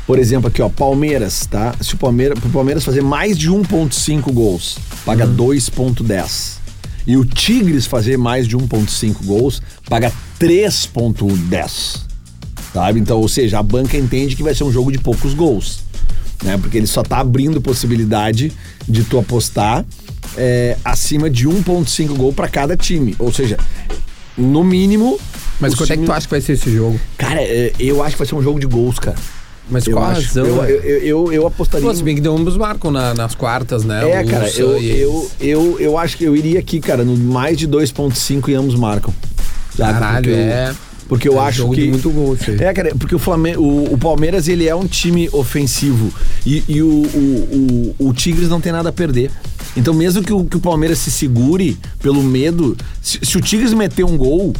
Por 0.05 0.19
exemplo, 0.19 0.49
aqui, 0.49 0.61
ó, 0.61 0.67
Palmeiras, 0.67 1.45
tá? 1.45 1.73
Se 1.79 1.93
o 1.93 1.97
Palmeiras, 1.97 2.37
pro 2.37 2.49
Palmeiras 2.49 2.83
fazer 2.83 3.01
mais 3.01 3.37
de 3.37 3.49
1.5 3.49 4.31
gols, 4.33 4.77
paga 5.05 5.25
2.10. 5.25 6.61
E 7.05 7.17
o 7.17 7.25
Tigres 7.25 7.85
fazer 7.85 8.17
mais 8.17 8.47
de 8.47 8.57
1.5 8.57 9.25
gols, 9.25 9.61
paga 9.89 10.11
3.10. 10.39 12.01
Sabe? 12.73 12.99
Então, 12.99 13.19
ou 13.19 13.27
seja, 13.27 13.59
a 13.59 13.63
banca 13.63 13.97
entende 13.97 14.35
que 14.35 14.43
vai 14.43 14.55
ser 14.55 14.63
um 14.63 14.71
jogo 14.71 14.91
de 14.91 14.97
poucos 14.97 15.33
gols, 15.33 15.81
né? 16.43 16.57
Porque 16.57 16.77
ele 16.77 16.87
só 16.87 17.03
tá 17.03 17.19
abrindo 17.19 17.61
possibilidade 17.61 18.51
de 18.87 19.03
tu 19.03 19.19
apostar 19.19 19.85
é, 20.35 20.77
acima 20.83 21.29
de 21.29 21.47
1.5 21.47 22.07
gol 22.15 22.33
para 22.33 22.47
cada 22.47 22.75
time. 22.75 23.15
Ou 23.19 23.31
seja, 23.31 23.57
no 24.37 24.63
mínimo. 24.63 25.19
Mas 25.59 25.75
quanto 25.75 25.93
é 25.93 25.97
que 25.97 26.03
tu 26.03 26.11
acha 26.11 26.25
que 26.25 26.31
vai 26.31 26.41
ser 26.41 26.53
esse 26.53 26.73
jogo? 26.73 26.99
Cara, 27.17 27.41
é, 27.41 27.71
eu 27.79 28.01
acho 28.01 28.15
que 28.15 28.19
vai 28.19 28.27
ser 28.27 28.35
um 28.35 28.41
jogo 28.41 28.59
de 28.59 28.65
gols, 28.65 28.97
cara. 28.97 29.17
Mas 29.69 29.87
Eu 29.87 29.93
qual 29.93 30.05
a 30.05 30.09
acho. 30.09 30.27
razão? 30.27 30.45
Eu, 30.45 30.63
eu, 30.65 30.99
eu, 30.99 31.31
eu 31.33 31.47
apostaria. 31.47 31.87
Pô, 31.87 31.93
se 31.95 32.03
bem 32.03 32.15
que 32.15 32.21
deu 32.21 32.35
ambos 32.35 32.57
marcam 32.57 32.91
na- 32.91 33.13
nas 33.13 33.33
quartas, 33.33 33.83
né? 33.85 34.01
É, 34.11 34.21
O 34.21 34.27
cara, 34.27 34.45
Ursa 34.45 34.59
eu, 34.61 34.81
e 34.81 34.99
eu, 34.99 35.31
eu, 35.39 35.79
eu 35.79 35.97
acho 35.97 36.17
que 36.17 36.23
eu 36.25 36.35
iria 36.35 36.59
aqui, 36.59 36.79
cara, 36.81 37.03
no 37.05 37.15
mais 37.17 37.57
de 37.57 37.67
2.5 37.67 38.49
e 38.49 38.55
ambos 38.55 38.75
marcam. 38.75 39.13
Sabe? 39.75 39.93
Caralho, 39.93 40.23
porque 40.23 40.29
eu, 40.29 40.37
é. 40.37 40.75
Porque 41.07 41.29
eu 41.29 41.35
É 41.35 41.39
acho 41.47 41.57
jogo 41.59 41.75
que. 41.75 41.81
de 41.83 41.87
muito 41.89 42.09
gol, 42.09 42.33
isso 42.35 42.51
aí. 42.51 42.57
É, 42.61 42.73
cara, 42.73 42.93
porque 42.97 43.15
o, 43.15 43.19
Flamengo, 43.19 43.61
o, 43.61 43.93
o 43.93 43.97
Palmeiras 43.97 44.47
ele 44.47 44.67
é 44.67 44.75
um 44.75 44.85
time 44.87 45.29
ofensivo 45.31 46.11
e, 46.45 46.63
e 46.67 46.81
o, 46.81 46.87
o, 46.87 47.95
o, 47.99 48.09
o 48.09 48.13
Tigres 48.13 48.49
não 48.49 48.59
tem 48.61 48.71
nada 48.71 48.89
a 48.89 48.93
perder. 48.93 49.31
Então, 49.77 49.93
mesmo 49.93 50.21
que 50.23 50.31
o, 50.33 50.43
que 50.45 50.57
o 50.57 50.59
Palmeiras 50.59 50.99
se 50.99 51.09
segure 51.09 51.77
pelo 52.01 52.21
medo, 52.21 52.75
se, 53.01 53.19
se 53.23 53.37
o 53.37 53.41
Tigres 53.41 53.73
meter 53.73 54.03
um 54.05 54.15
gol, 54.17 54.53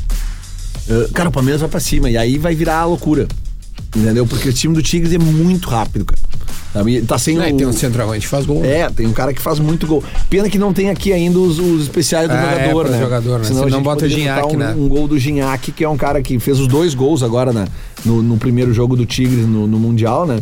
eh, 0.90 1.08
cara, 1.14 1.30
o 1.30 1.32
Palmeiras 1.32 1.62
vai 1.62 1.70
pra 1.70 1.80
cima 1.80 2.10
e 2.10 2.18
aí 2.18 2.38
vai 2.38 2.56
virar 2.56 2.78
a 2.80 2.86
loucura. 2.86 3.28
Entendeu? 3.96 4.26
Porque 4.26 4.50
o 4.50 4.54
time 4.54 4.74
do 4.74 4.82
Tigres 4.82 5.14
é 5.14 5.18
muito 5.20 5.70
rápido, 5.70 6.06
cara. 6.06 6.22
Tá 7.08 7.20
sem 7.20 7.36
Não, 7.38 7.48
o- 7.48 7.56
tem 7.58 7.68
um 7.68 7.72
centroavante 7.72 8.22
que 8.22 8.28
faz 8.28 8.48
gol. 8.48 8.66
é, 8.66 8.90
tem 8.90 9.06
um 9.06 9.14
cara 9.14 9.32
que 9.32 9.40
faz 9.40 9.60
muito 9.60 9.86
gol. 9.86 10.04
Pena 10.28 10.50
que 10.50 10.58
não 10.58 10.74
tem 10.74 10.90
aqui 10.90 11.14
ainda 11.14 11.38
os, 11.38 11.60
os 11.60 11.84
especiais 11.84 12.28
do 12.28 12.34
Ah, 12.34 12.54
é, 12.56 12.62
jogador, 12.64 12.84
pro 12.86 12.92
né? 12.94 13.00
jogador, 13.00 13.38
né? 13.40 13.44
Senão 13.44 13.56
Senão 13.60 13.68
a 13.68 13.70
gente 13.70 13.84
bota 13.84 14.06
o 14.06 14.10
Gignac, 14.10 14.56
um, 14.56 14.58
né? 14.58 14.74
um 14.76 14.88
gol 14.88 15.08
do 15.08 15.20
Gignac, 15.20 15.72
que 15.72 15.84
é 15.84 15.90
um 15.90 15.96
cara 15.98 16.20
que 16.24 16.40
fez 16.40 16.60
os 16.60 16.68
dois 16.68 16.96
gols 16.96 17.22
agora 17.22 17.54
né? 17.54 17.68
no, 18.04 18.24
no 18.24 18.38
primeiro 18.38 18.74
jogo 18.74 18.96
do 18.96 19.06
Tigres 19.06 19.46
no, 19.46 19.68
no 19.68 19.78
Mundial, 19.78 20.26
né? 20.26 20.40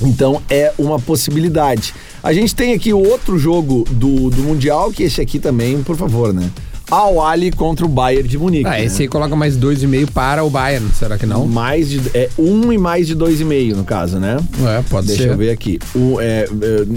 Então 0.00 0.40
é 0.48 0.72
uma 0.78 1.00
possibilidade. 1.00 1.92
A 2.22 2.32
gente 2.32 2.54
tem 2.54 2.72
aqui 2.72 2.92
o 2.92 2.98
outro 2.98 3.36
jogo 3.36 3.84
do, 3.90 4.30
do 4.30 4.42
Mundial, 4.42 4.92
que 4.92 5.02
esse 5.02 5.20
aqui 5.20 5.40
também, 5.40 5.82
por 5.82 5.96
favor, 5.96 6.32
né? 6.32 6.48
Al 6.92 7.22
Ali 7.22 7.50
contra 7.50 7.86
o 7.86 7.88
Bayern 7.88 8.28
de 8.28 8.36
Munique. 8.36 8.66
Ah, 8.66 8.72
né? 8.72 8.84
esse 8.84 9.00
aí 9.00 9.08
coloca 9.08 9.34
mais 9.34 9.56
2,5 9.56 10.10
para 10.10 10.44
o 10.44 10.50
Bayern, 10.50 10.90
será 10.92 11.16
que 11.16 11.24
não? 11.24 11.46
Mais 11.46 11.88
de. 11.88 12.02
É 12.12 12.28
um 12.38 12.70
e 12.70 12.76
mais 12.76 13.06
de 13.06 13.14
dois 13.14 13.40
e 13.40 13.46
meio, 13.46 13.74
no 13.74 13.82
caso, 13.82 14.18
né? 14.18 14.36
É, 14.60 14.82
pode 14.90 15.06
Deixa 15.06 15.22
ser. 15.22 15.30
eu 15.30 15.36
ver 15.38 15.48
aqui. 15.48 15.78
O, 15.94 16.20
é, 16.20 16.44
é, 16.44 16.48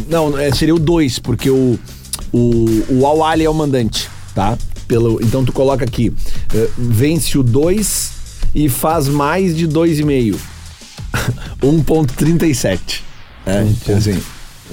não, 0.09 0.37
é, 0.37 0.51
seria 0.53 0.75
o 0.75 0.79
2, 0.79 1.19
porque 1.19 1.49
o, 1.49 1.79
o, 2.33 2.65
o 2.89 3.07
Al 3.07 3.23
Ali 3.23 3.45
é 3.45 3.49
o 3.49 3.53
mandante, 3.53 4.09
tá? 4.33 4.57
Pelo, 4.85 5.17
então 5.23 5.45
tu 5.45 5.53
coloca 5.53 5.85
aqui, 5.85 6.13
é, 6.53 6.67
vence 6.77 7.37
o 7.37 7.43
2 7.43 8.11
e 8.53 8.67
faz 8.67 9.07
mais 9.07 9.55
de 9.55 9.65
2,5. 9.65 10.35
1.37. 11.61 13.01
É, 13.47 13.93
assim, 13.93 14.19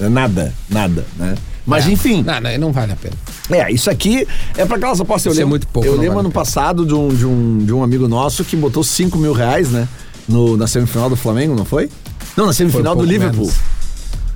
é 0.01 0.09
nada, 0.09 0.51
nada, 0.67 1.05
né? 1.15 1.35
Mas 1.65 1.87
É. 1.87 1.91
enfim, 1.91 2.23
Não, 2.23 2.39
não, 2.41 2.57
não 2.57 2.71
vale 2.71 2.91
a 2.91 2.95
pena. 2.95 3.15
é, 3.51 3.71
isso 3.71 3.89
aqui 3.89 4.27
é 4.57 4.65
pra 4.65 4.75
aquelas 4.77 4.99
apostas. 4.99 5.25
Eu 5.27 5.31
Isso 5.31 5.39
é 5.39 5.43
lembro, 5.43 5.49
muito 5.51 5.67
pouco, 5.67 5.87
Eu 5.87 5.93
lembro 5.93 6.15
vale 6.15 6.19
ano 6.27 6.31
passado 6.31 6.85
de 6.85 6.93
um, 6.93 7.07
de, 7.07 7.25
um, 7.25 7.57
de 7.59 7.73
um 7.73 7.83
amigo 7.83 8.07
nosso 8.07 8.43
que 8.43 8.55
botou 8.55 8.83
5 8.83 9.17
mil 9.17 9.31
reais, 9.33 9.69
né? 9.71 9.87
No, 10.27 10.55
na 10.57 10.67
semifinal 10.67 11.09
do 11.09 11.15
Flamengo, 11.15 11.55
não 11.55 11.65
foi? 11.65 11.89
Não, 12.35 12.45
na 12.45 12.53
Foi 12.53 12.65
um 12.65 12.69
semifinal 12.69 12.95
do 12.95 13.03
Liverpool. 13.05 13.45
menos. 13.45 13.55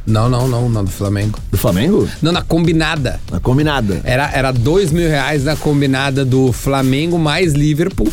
Não, 0.05 0.29
não, 0.29 0.48
não, 0.48 0.69
não, 0.69 0.86
do 0.86 0.89
Flamengo. 0.91 1.38
Do 1.51 1.57
Flamengo? 1.57 2.07
Não, 2.22 2.31
na 2.31 2.41
combinada. 2.41 3.19
Na 3.29 3.41
combinada. 3.41 4.00
Era, 4.05 4.29
era 4.34 4.51
dois 4.53 4.89
mil 4.91 5.07
reais 5.10 5.43
na 5.43 5.55
combinada 5.57 6.24
do 6.24 6.53
Flamengo 6.53 7.19
mais 7.19 7.51
Liverpool, 7.53 8.07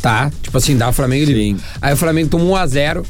tá? 0.00 0.30
Tipo 0.42 0.56
assim, 0.56 0.78
dá 0.78 0.88
o 0.88 0.92
Flamengo 0.94 1.30
e. 1.30 1.34
Liverpool. 1.34 1.66
Aí 1.82 1.92
o 1.92 1.96
Flamengo 1.96 2.30
toma 2.30 2.44
1 2.44 2.56
a 2.56 2.66
0 2.66 3.02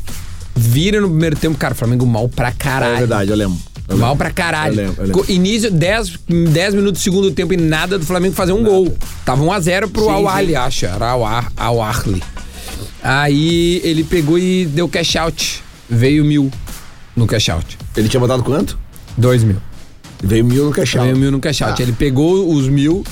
vira 0.56 1.00
no 1.00 1.08
primeiro 1.08 1.36
tempo. 1.36 1.56
Cara, 1.56 1.72
o 1.74 1.76
Flamengo 1.76 2.04
mal 2.04 2.28
pra 2.28 2.50
caralho. 2.50 2.94
É 2.96 2.98
verdade, 2.98 3.30
eu 3.30 3.36
lembro. 3.36 3.58
Eu 3.88 3.96
Mal 3.98 4.10
lembro. 4.10 4.24
pra 4.24 4.30
caralho. 4.32 4.74
Eu 4.80 4.86
lembro, 4.86 5.02
eu 5.02 5.06
lembro. 5.08 5.24
Início, 5.32 5.70
10 5.70 6.18
10 6.28 6.74
minutos 6.74 7.00
do 7.00 7.04
segundo 7.04 7.30
tempo 7.30 7.52
e 7.52 7.56
nada 7.56 7.98
do 7.98 8.04
Flamengo 8.04 8.34
fazer 8.34 8.52
um 8.52 8.62
gol. 8.64 8.96
Tava 9.24 9.42
1 9.42 9.52
a 9.52 9.60
0 9.60 9.88
pro 9.88 10.04
Sim, 10.04 10.10
Al 10.10 10.20
sim. 10.22 10.26
Ahly, 10.28 10.56
acha. 10.56 10.86
Era 10.88 11.10
Al 11.10 11.24
Ar- 11.24 11.52
Al 11.56 11.80
Ahly. 11.82 12.22
Aí 13.02 13.80
ele 13.84 14.02
pegou 14.04 14.38
e 14.38 14.66
deu 14.66 14.88
cash 14.88 15.16
out. 15.16 15.62
Veio 15.88 16.24
mil 16.24 16.50
no 17.14 17.26
cash 17.26 17.48
out. 17.50 17.78
Ele 17.96 18.08
tinha 18.08 18.20
botado 18.20 18.42
quanto? 18.42 18.76
Dois 19.16 19.44
mil. 19.44 19.56
Veio 20.22 20.44
mil 20.44 20.64
no 20.64 20.72
cash 20.72 20.96
out. 20.96 21.06
Veio 21.06 21.16
mil 21.16 21.30
no 21.30 21.38
cash 21.40 21.62
out. 21.62 21.80
Ah. 21.80 21.82
Ele 21.84 21.92
pegou 21.92 22.52
os 22.52 22.68
mil 22.68 23.04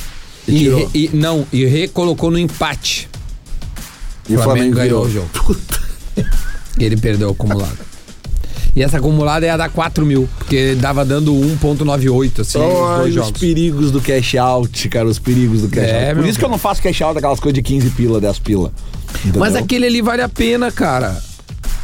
E 0.49 0.55
e, 0.57 0.59
tirou. 0.59 0.91
e- 0.95 1.11
não, 1.15 1.47
e 1.53 1.65
recolocou 1.65 2.31
no 2.31 2.39
empate. 2.39 3.09
E 4.29 4.37
o 4.37 4.43
Flamengo 4.43 4.75
ganhou 4.75 5.05
o 5.05 5.11
jogo. 5.11 5.29
E 6.77 6.85
ele 6.85 6.97
perdeu 6.97 7.29
o 7.29 7.31
acumulado. 7.31 7.79
E 8.77 8.83
essa 8.83 8.97
acumulada 8.99 9.47
ia 9.47 9.57
dar 9.57 9.69
4 9.69 10.05
mil, 10.05 10.29
porque 10.37 10.75
dava 10.75 11.05
dando 11.05 11.33
1,98, 11.33 12.41
assim, 12.41 12.59
os 12.59 12.65
Olha 12.65 12.97
dois 12.99 13.09
os 13.11 13.15
jogos. 13.15 13.41
perigos 13.41 13.91
do 13.93 14.01
cash 14.01 14.35
out, 14.35 14.89
cara, 14.89 15.07
os 15.07 15.19
perigos 15.19 15.63
do 15.63 15.69
cash 15.69 15.85
É, 15.89 16.09
out. 16.11 16.21
Por 16.21 16.29
isso 16.29 16.39
que 16.39 16.45
eu 16.45 16.49
não 16.49 16.59
faço 16.59 16.83
cash 16.83 17.01
out 17.03 17.15
daquelas 17.15 17.39
coisas 17.39 17.55
de 17.55 17.63
15 17.63 17.91
pila, 17.91 18.21
10 18.21 18.39
pila. 18.41 18.73
Entendeu? 19.21 19.41
Mas 19.41 19.55
aquele 19.55 19.87
ali 19.87 20.03
vale 20.03 20.23
a 20.23 20.29
pena, 20.29 20.73
cara. 20.73 21.23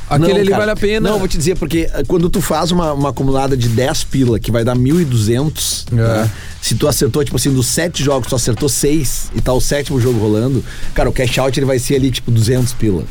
Aquele 0.09 0.33
Não, 0.33 0.41
ali 0.41 0.49
cara. 0.49 0.59
vale 0.63 0.71
a 0.73 0.77
pena. 0.77 1.09
Não, 1.11 1.19
vou 1.21 1.29
te 1.29 1.39
dizer, 1.39 1.57
porque 1.57 1.89
eh, 1.95 2.03
quando 2.09 2.29
tu 2.29 2.41
faz 2.41 2.73
uma, 2.73 2.93
uma 2.93 3.11
acumulada 3.11 3.57
de 3.57 3.69
10 3.69 4.03
pila, 4.05 4.41
que 4.41 4.51
vai 4.51 4.65
dar 4.65 4.75
1.200, 4.77 5.85
É. 5.93 5.95
né? 5.95 6.31
se 6.61 6.75
tu 6.75 6.89
acertou, 6.89 7.23
tipo 7.25 7.37
assim, 7.37 7.53
dos 7.53 7.67
7 7.69 8.03
jogos, 8.03 8.29
tu 8.29 8.35
acertou 8.35 8.69
6 8.69 9.31
e 9.37 9.41
tá 9.41 9.53
o 9.53 9.61
sétimo 9.61 10.01
jogo 10.01 10.19
rolando, 10.19 10.65
cara, 10.93 11.09
o 11.09 11.13
cash 11.13 11.39
out 11.39 11.57
ele 11.57 11.67
vai 11.67 11.79
ser 11.79 11.95
ali, 11.95 12.11
tipo, 12.11 12.33
200 12.33 12.73
pila. 12.73 13.05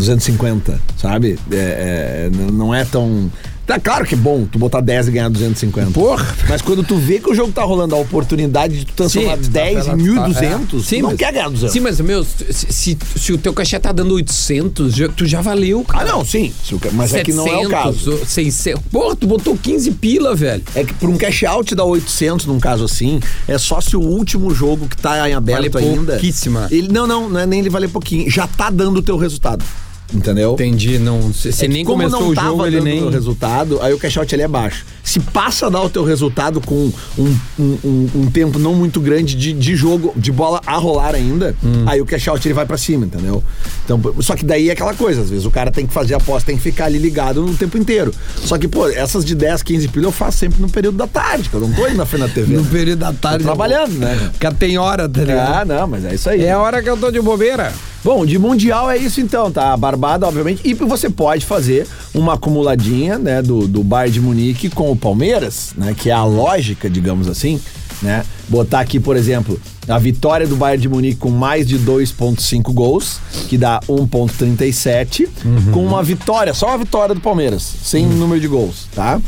250, 0.00 0.80
sabe? 0.96 1.38
É, 1.50 2.28
é, 2.28 2.30
não 2.52 2.74
é 2.74 2.84
tão. 2.84 3.30
Tá 3.66 3.78
claro 3.78 4.04
que 4.04 4.14
é 4.14 4.18
bom 4.18 4.44
tu 4.50 4.58
botar 4.58 4.80
10 4.80 5.06
e 5.06 5.10
ganhar 5.12 5.28
250. 5.28 5.92
Porra. 5.92 6.26
Mas 6.48 6.60
quando 6.60 6.82
tu 6.82 6.96
vê 6.96 7.20
que 7.20 7.30
o 7.30 7.34
jogo 7.34 7.52
tá 7.52 7.62
rolando, 7.62 7.94
a 7.94 7.98
oportunidade 7.98 8.80
de 8.80 8.84
tu 8.84 8.94
transformar 8.94 9.36
Sim, 9.36 9.42
tu 9.42 9.46
tá 9.46 9.60
10 9.60 9.78
em 9.78 9.82
pela- 9.84 10.28
1.200, 10.28 10.80
é. 10.80 10.82
Sim, 10.82 10.96
tu 10.96 11.02
não 11.02 11.08
mas- 11.10 11.18
quer 11.18 11.32
ganhar 11.32 11.48
200. 11.50 11.72
Sim, 11.72 11.78
mas, 11.80 12.00
meu, 12.00 12.24
se, 12.24 12.52
se, 12.52 12.98
se 13.14 13.32
o 13.32 13.38
teu 13.38 13.52
cachê 13.52 13.78
tá 13.78 13.92
dando 13.92 14.12
800, 14.14 14.92
já- 14.96 15.08
tu 15.08 15.24
já 15.24 15.40
valeu, 15.40 15.84
Ah, 15.88 15.92
cara. 15.92 16.04
não, 16.10 16.24
sim. 16.24 16.52
o 16.72 16.80
Mas 16.94 17.14
é 17.14 17.22
que 17.22 17.32
não 17.32 17.46
é 17.46 17.64
o 17.64 17.68
caso. 17.70 18.10
700, 18.10 18.28
600. 18.28 18.82
Porra, 18.90 19.14
tu 19.14 19.28
botou 19.28 19.56
15 19.56 19.92
pila, 19.92 20.34
velho. 20.34 20.64
É 20.74 20.82
que 20.82 20.92
pra 20.94 21.08
um 21.08 21.16
cash 21.16 21.44
out 21.44 21.72
dá 21.72 21.84
800 21.84 22.46
num 22.46 22.58
caso 22.58 22.82
assim, 22.86 23.20
é 23.46 23.56
só 23.56 23.80
se 23.80 23.96
o 23.96 24.00
último 24.00 24.52
jogo 24.52 24.88
que 24.88 24.96
tá 24.96 25.30
em 25.30 25.34
aberto 25.34 25.70
Vale 25.74 25.86
ainda. 25.86 26.12
pouquíssima. 26.14 26.66
Ele, 26.72 26.88
não, 26.88 27.06
não, 27.06 27.30
não 27.30 27.38
é 27.38 27.46
nem 27.46 27.60
ele 27.60 27.70
valer 27.70 27.88
pouquinho. 27.88 28.28
Já 28.28 28.48
tá 28.48 28.68
dando 28.68 28.96
o 28.98 29.02
teu 29.02 29.16
resultado. 29.16 29.64
Entendeu? 30.12 30.54
Entendi, 30.54 30.98
não. 30.98 31.32
Se, 31.32 31.52
se 31.52 31.64
É 31.64 31.68
nem 31.68 31.84
como 31.84 31.98
começou 32.02 32.20
não 32.20 32.28
o 32.30 32.34
jogo, 32.34 32.66
ele 32.66 32.80
nem. 32.80 33.02
o 33.04 33.10
resultado, 33.10 33.78
aí 33.80 33.92
o 33.94 33.98
cash 33.98 34.16
out 34.16 34.34
ele 34.34 34.42
é 34.42 34.48
baixo. 34.48 34.84
Se 35.04 35.18
passa 35.20 35.66
a 35.66 35.70
dar 35.70 35.80
o 35.82 35.88
teu 35.90 36.04
resultado 36.04 36.60
com 36.60 36.90
um, 37.18 37.36
um, 37.58 37.78
um- 37.84 38.10
um 38.16 38.30
tempo 38.30 38.58
não 38.58 38.74
muito 38.74 39.00
grande 39.00 39.34
de, 39.34 39.52
de 39.52 39.74
jogo, 39.76 40.12
de 40.16 40.30
bola 40.32 40.60
a 40.66 40.76
rolar 40.76 41.14
ainda, 41.14 41.54
Hum. 41.64 41.84
aí 41.86 42.00
o 42.00 42.06
cash 42.06 42.28
out 42.28 42.46
ele 42.46 42.54
vai 42.54 42.66
pra 42.66 42.76
cima, 42.76 43.06
entendeu? 43.06 43.42
Então, 43.84 44.00
só 44.20 44.34
que 44.36 44.44
daí 44.44 44.68
é 44.68 44.72
aquela 44.72 44.94
coisa, 44.94 45.20
às 45.22 45.30
vezes 45.30 45.44
o 45.46 45.50
cara 45.50 45.70
tem 45.70 45.86
que 45.86 45.92
fazer 45.92 46.14
a 46.14 46.16
aposta, 46.18 46.46
tem 46.46 46.56
que 46.56 46.62
ficar 46.62 46.84
ali 46.86 46.98
ligado 46.98 47.42
no 47.42 47.54
tempo 47.56 47.78
inteiro. 47.78 48.12
Só 48.44 48.58
que, 48.58 48.66
pô, 48.68 48.88
essas 48.88 49.24
de 49.24 49.34
10, 49.34 49.62
15 49.62 49.88
pila 49.88 50.06
eu 50.06 50.12
faço 50.12 50.38
sempre 50.38 50.60
no 50.60 50.68
período 50.68 50.96
da 50.98 51.06
tarde, 51.06 51.48
que 51.48 51.54
eu 51.54 51.60
não 51.60 51.72
tô 51.72 51.86
indo 51.86 51.96
na 51.96 52.06
frente 52.06 52.22
da 52.22 52.28
TV. 52.28 52.56
No 52.60 52.64
período 52.64 52.98
da 53.00 53.12
tarde. 53.12 53.38
Tô 53.38 53.44
trabalhando, 53.44 53.92
né? 53.98 54.30
Porque 54.38 54.54
tem 54.56 54.76
hora, 54.78 55.08
tá 55.08 55.20
Ah, 55.20 55.24
ligado? 55.24 55.68
não, 55.68 55.86
mas 55.86 56.04
é 56.04 56.14
isso 56.14 56.28
aí. 56.28 56.44
É 56.44 56.52
a 56.52 56.58
hora 56.60 56.82
que 56.82 56.90
eu 56.90 56.96
tô 56.96 57.10
de 57.10 57.20
bobeira. 57.20 57.72
Bom, 58.02 58.24
de 58.24 58.38
mundial 58.38 58.90
é 58.90 58.96
isso 58.96 59.20
então, 59.20 59.50
tá? 59.50 59.76
Barbada, 59.76 60.26
obviamente. 60.26 60.62
E 60.64 60.72
você 60.72 61.10
pode 61.10 61.44
fazer 61.44 61.86
uma 62.14 62.34
acumuladinha, 62.34 63.18
né, 63.18 63.42
do, 63.42 63.68
do 63.68 63.84
Bayern 63.84 64.12
de 64.12 64.20
Munique 64.20 64.70
com 64.70 64.90
o 64.90 64.96
Palmeiras, 64.96 65.72
né? 65.76 65.94
Que 65.96 66.10
é 66.10 66.12
a 66.12 66.24
lógica, 66.24 66.88
digamos 66.88 67.28
assim, 67.28 67.60
né? 68.00 68.24
Botar 68.48 68.80
aqui, 68.80 68.98
por 68.98 69.16
exemplo, 69.16 69.60
a 69.86 69.98
vitória 69.98 70.46
do 70.46 70.56
Bayern 70.56 70.80
de 70.80 70.88
Munique 70.88 71.16
com 71.16 71.30
mais 71.30 71.66
de 71.66 71.78
2,5 71.78 72.72
gols, 72.72 73.18
que 73.48 73.58
dá 73.58 73.80
1,37, 73.88 75.28
com 75.72 75.84
uma 75.84 76.02
vitória, 76.02 76.54
só 76.54 76.68
uma 76.68 76.78
vitória 76.78 77.14
do 77.14 77.20
Palmeiras, 77.20 77.62
sem 77.62 78.06
número 78.06 78.40
de 78.40 78.48
gols, 78.48 78.86
tá? 78.94 79.20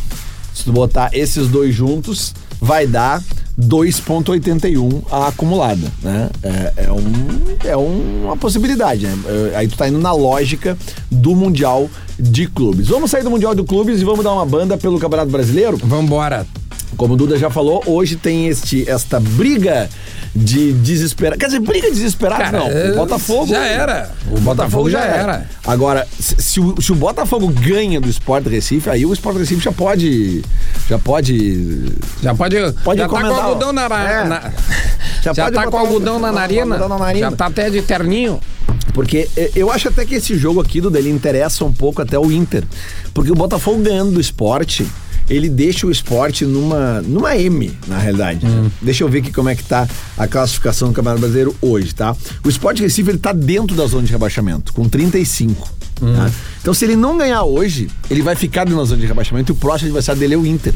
Se 0.54 0.64
tu 0.64 0.72
botar 0.72 1.10
esses 1.12 1.48
dois 1.48 1.74
juntos, 1.74 2.34
vai 2.60 2.86
dar 2.86 3.22
2,81 3.58 5.02
a 5.10 5.28
acumulada, 5.28 5.86
né? 6.02 6.30
É, 6.42 6.72
é, 6.86 6.92
um, 6.92 7.02
é 7.64 7.76
um- 7.76 8.24
uma 8.24 8.36
possibilidade, 8.36 9.06
né? 9.06 9.16
Aí 9.56 9.68
tu 9.68 9.76
tá 9.76 9.88
indo 9.88 9.98
na 9.98 10.12
lógica 10.12 10.76
do 11.10 11.34
Mundial 11.34 11.88
de 12.18 12.46
Clubes. 12.46 12.88
Vamos 12.88 13.10
sair 13.10 13.22
do 13.22 13.30
Mundial 13.30 13.54
de 13.54 13.62
Clubes 13.62 14.00
e 14.00 14.04
vamos 14.04 14.24
dar 14.24 14.32
uma 14.32 14.46
banda 14.46 14.76
pelo 14.76 14.98
Campeonato 14.98 15.30
Brasileiro? 15.30 15.76
Vambora. 15.82 16.46
Como 16.96 17.14
o 17.14 17.16
Duda 17.16 17.36
já 17.38 17.50
falou, 17.50 17.82
hoje 17.86 18.16
tem 18.16 18.46
este, 18.48 18.88
esta 18.88 19.18
briga 19.18 19.88
de 20.34 20.72
desesperado. 20.72 21.38
Quer 21.38 21.46
dizer, 21.46 21.60
briga 21.60 21.90
desesperada 21.90 22.44
Cara, 22.44 22.58
não. 22.58 22.66
é, 22.68 22.92
O 22.92 22.96
Botafogo. 22.96 23.46
já 23.46 23.64
era. 23.66 24.10
O 24.30 24.40
Botafogo 24.40 24.90
já 24.90 25.00
era. 25.00 25.46
Agora, 25.66 26.06
se, 26.18 26.60
o, 26.60 26.80
se 26.80 26.92
o 26.92 26.94
Botafogo 26.94 27.48
ganha 27.48 28.00
do 28.00 28.08
Sport 28.08 28.46
Recife, 28.46 28.88
aí 28.90 29.04
o 29.06 29.12
Sport 29.12 29.36
Recife 29.38 29.62
já 29.62 29.72
pode. 29.72 30.42
Já 30.88 30.98
pode. 30.98 31.92
Já 32.22 32.34
pode. 32.34 32.56
Pode 32.84 32.98
já 33.00 33.08
tá 33.08 33.20
com 33.20 33.26
algodão 33.34 33.72
na. 33.72 33.84
é. 33.84 34.24
na- 34.24 34.52
Já 35.22 35.32
já 35.32 35.44
pode 35.44 35.56
tá 35.56 35.66
com 35.66 35.76
algodão 35.78 36.16
o- 36.16 36.20
na 36.20 36.32
narina. 36.32 36.62
algodão 36.76 36.88
na 36.88 36.98
narina. 36.98 37.30
Já 37.30 37.36
tá 37.36 37.46
até 37.46 37.68
de 37.70 37.82
terninho. 37.82 38.38
Porque 38.94 39.28
eh, 39.36 39.50
eu 39.56 39.70
acho 39.72 39.88
até 39.88 40.04
que 40.04 40.14
esse 40.16 40.36
jogo 40.36 40.60
aqui 40.60 40.80
do 40.80 40.90
dele 40.90 41.10
interessa 41.10 41.64
um 41.64 41.72
pouco 41.72 42.02
até 42.02 42.18
o 42.18 42.30
Inter. 42.30 42.64
Porque 43.14 43.30
o 43.30 43.34
Botafogo 43.34 43.80
ganhando 43.82 44.12
do 44.12 44.20
esporte, 44.20 44.86
ele 45.28 45.48
deixa 45.48 45.86
o 45.86 45.90
esporte 45.90 46.44
numa, 46.44 47.00
numa 47.02 47.36
M, 47.36 47.70
na 47.86 47.98
realidade. 47.98 48.44
né? 48.46 48.70
Deixa 48.80 49.04
eu 49.04 49.08
ver 49.08 49.18
aqui 49.20 49.32
como 49.32 49.48
é 49.48 49.54
que 49.54 49.62
tá 49.64 49.88
a 50.16 50.26
classificação 50.26 50.88
do 50.88 50.94
Campeonato 50.94 51.20
Brasileiro 51.20 51.54
hoje, 51.60 51.94
tá? 51.94 52.14
O 52.44 52.48
Esporte 52.48 52.82
Recife, 52.82 53.10
ele 53.10 53.18
tá 53.18 53.32
dentro 53.32 53.76
da 53.76 53.86
zona 53.86 54.04
de 54.04 54.12
rebaixamento, 54.12 54.72
com 54.72 54.88
35. 54.88 55.68
tá? 56.00 56.30
Então, 56.60 56.74
se 56.74 56.84
ele 56.84 56.96
não 56.96 57.16
ganhar 57.16 57.42
hoje, 57.44 57.88
ele 58.10 58.22
vai 58.22 58.34
ficar 58.34 58.64
dentro 58.64 58.78
da 58.80 58.84
zona 58.84 59.00
de 59.00 59.06
rebaixamento 59.06 59.52
e 59.52 59.54
o 59.54 59.56
próximo 59.56 59.88
adversário 59.88 60.18
dele 60.20 60.34
é 60.34 60.36
o 60.38 60.44
Inter. 60.46 60.72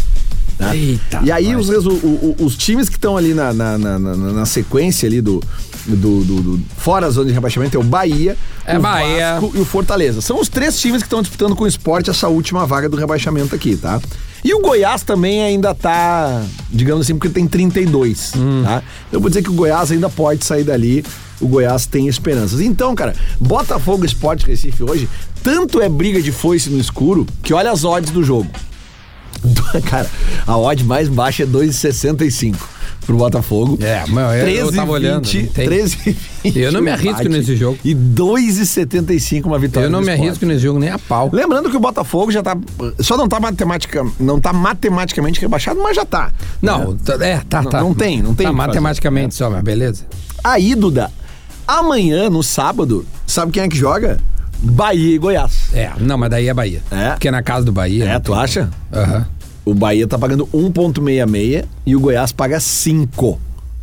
tá? 0.59 0.75
Eita, 0.75 1.21
e 1.23 1.31
aí, 1.33 1.55
os, 1.57 1.69
resu- 1.69 1.91
o- 1.91 2.37
o- 2.41 2.45
os 2.45 2.57
times 2.57 2.89
que 2.89 2.97
estão 2.97 3.17
ali 3.17 3.35
na, 3.35 3.53
na, 3.53 3.77
na, 3.77 3.99
na- 3.99 4.17
na 4.17 4.47
sequência 4.47 5.07
ali 5.07 5.21
do, 5.21 5.43
do, 5.87 6.25
do- 6.25 6.43
do- 6.43 6.61
fora 6.79 7.07
a 7.07 7.11
zona 7.11 7.27
de 7.27 7.33
rebaixamento 7.33 7.77
é 7.77 7.81
o 7.81 7.83
Bahia, 7.85 8.37
É 8.65 8.79
o 8.79 8.81
Bahia. 8.81 9.33
Vasco 9.41 9.53
e 9.57 9.61
o 9.61 9.65
Fortaleza. 9.65 10.21
São 10.21 10.41
os 10.41 10.49
três 10.49 10.79
times 10.81 11.03
que 11.03 11.07
estão 11.07 11.21
disputando 11.23 11.55
com 11.55 11.65
o 11.65 11.67
esporte 11.67 12.09
essa 12.09 12.29
última 12.29 12.65
vaga 12.67 12.89
do 12.89 12.97
rebaixamento 12.97 13.55
aqui, 13.55 13.77
tá? 13.77 14.01
E 14.47 14.55
o 14.55 14.61
Goiás 14.61 15.03
também 15.03 15.43
ainda 15.43 15.75
tá, 15.75 16.41
digamos 16.71 17.05
assim, 17.05 17.15
porque 17.19 17.29
tem 17.29 17.49
32, 17.49 18.31
Hum. 18.37 18.63
tá? 18.65 18.81
Eu 19.11 19.19
vou 19.21 19.29
dizer 19.29 19.43
que 19.43 19.51
o 19.51 19.53
Goiás 19.53 19.91
ainda 19.91 20.09
pode 20.09 20.45
sair 20.45 20.63
dali. 20.63 21.05
O 21.41 21.49
Goiás 21.49 21.85
tem 21.85 22.07
esperanças. 22.07 22.61
Então, 22.61 22.95
cara, 22.95 23.13
Botafogo 23.41 24.05
Esporte 24.07 24.47
Recife 24.47 24.85
hoje, 24.85 25.09
tanto 25.43 25.81
é 25.83 25.89
briga 25.89 26.23
de 26.23 26.31
foice 26.31 26.71
no 26.71 26.79
escuro, 26.79 27.27
que 27.43 27.53
olha 27.53 27.73
as 27.73 27.83
odds 27.85 28.13
do 28.13 28.23
jogo. 28.23 28.49
Cara, 29.89 30.09
a 30.47 30.57
odd 30.57 30.85
mais 30.85 31.09
baixa 31.09 31.43
é 31.43 31.47
2,65 31.47 32.57
pro 33.07 33.17
Botafogo. 33.17 33.79
É, 33.81 34.05
meu, 34.09 34.25
eu- 34.33 34.49
eu 34.67 34.73
tava 34.73 34.91
olhando, 34.93 35.25
não 35.27 35.31
tem. 35.47 35.47
13 35.67 36.17
Eu 36.55 36.73
não 36.73 36.81
me 36.81 36.91
arrisco 36.91 37.29
nesse 37.29 37.55
jogo. 37.55 37.79
E 37.85 37.95
2,75 37.95 39.47
uma 39.47 39.59
vitória 39.59 39.87
Eu 39.87 39.91
não 39.91 40.01
me 40.01 40.07
Sport. 40.11 40.21
arrisco 40.29 40.47
nesse 40.47 40.61
jogo 40.61 40.79
nem 40.79 40.91
a 40.91 40.99
pau. 40.99 41.31
Lembrando 41.33 41.71
que 41.71 41.77
o 41.77 41.81
Botafogo 41.81 42.31
já 42.33 42.43
tá. 42.43 42.57
Só 43.01 43.17
não 43.17 43.29
tá 43.29 43.39
matemática, 43.39 44.05
não 44.19 44.41
tá 44.41 44.53
matematicamente 44.53 45.41
rebaixado, 45.41 45.81
mas 45.83 45.95
já 45.95 46.05
tá. 46.05 46.33
Não, 46.61 46.93
né? 46.93 46.99
tá- 47.05 47.25
é, 47.25 47.41
tá, 47.49 47.63
Não- 47.63 47.71
tá. 47.71 47.81
não 47.81 47.95
tem, 47.95 48.23
não 48.23 48.35
tem 48.35 48.47
Tá 48.47 48.53
que 48.53 48.57
fazer. 48.57 48.69
matematicamente 48.69 49.35
só, 49.35 49.49
mas 49.51 49.63
beleza. 49.63 50.05
Aí, 50.43 50.75
Duda, 50.75 51.11
amanhã, 51.67 52.29
no 52.31 52.43
sábado, 52.43 53.07
sabe 53.27 53.53
quem 53.53 53.63
é 53.63 53.69
que 53.69 53.77
joga? 53.77 54.19
Bahia 54.61 55.15
e 55.15 55.19
Goiás. 55.19 55.69
É, 55.73 55.91
não, 55.99 56.19
mas 56.19 56.31
daí 56.31 56.49
é 56.49 56.55
Bahia. 56.55 56.83
É? 56.91 57.11
Porque 57.11 57.29
é 57.29 57.31
na 57.31 57.43
casa 57.43 57.65
do 57.65 57.73
Bahia. 57.73 58.05
É, 58.05 58.15
não 58.15 58.21
tu 58.21 58.35
acha? 58.35 58.69
Aham. 58.93 59.27
O 59.65 59.75
Bahia 59.75 60.07
tá 60.07 60.19
pagando 60.19 60.47
1,66 60.47 61.65
e 61.85 61.97
o 61.97 62.01
Goiás 62.01 62.33
paga 62.33 62.61
5. 62.61 63.41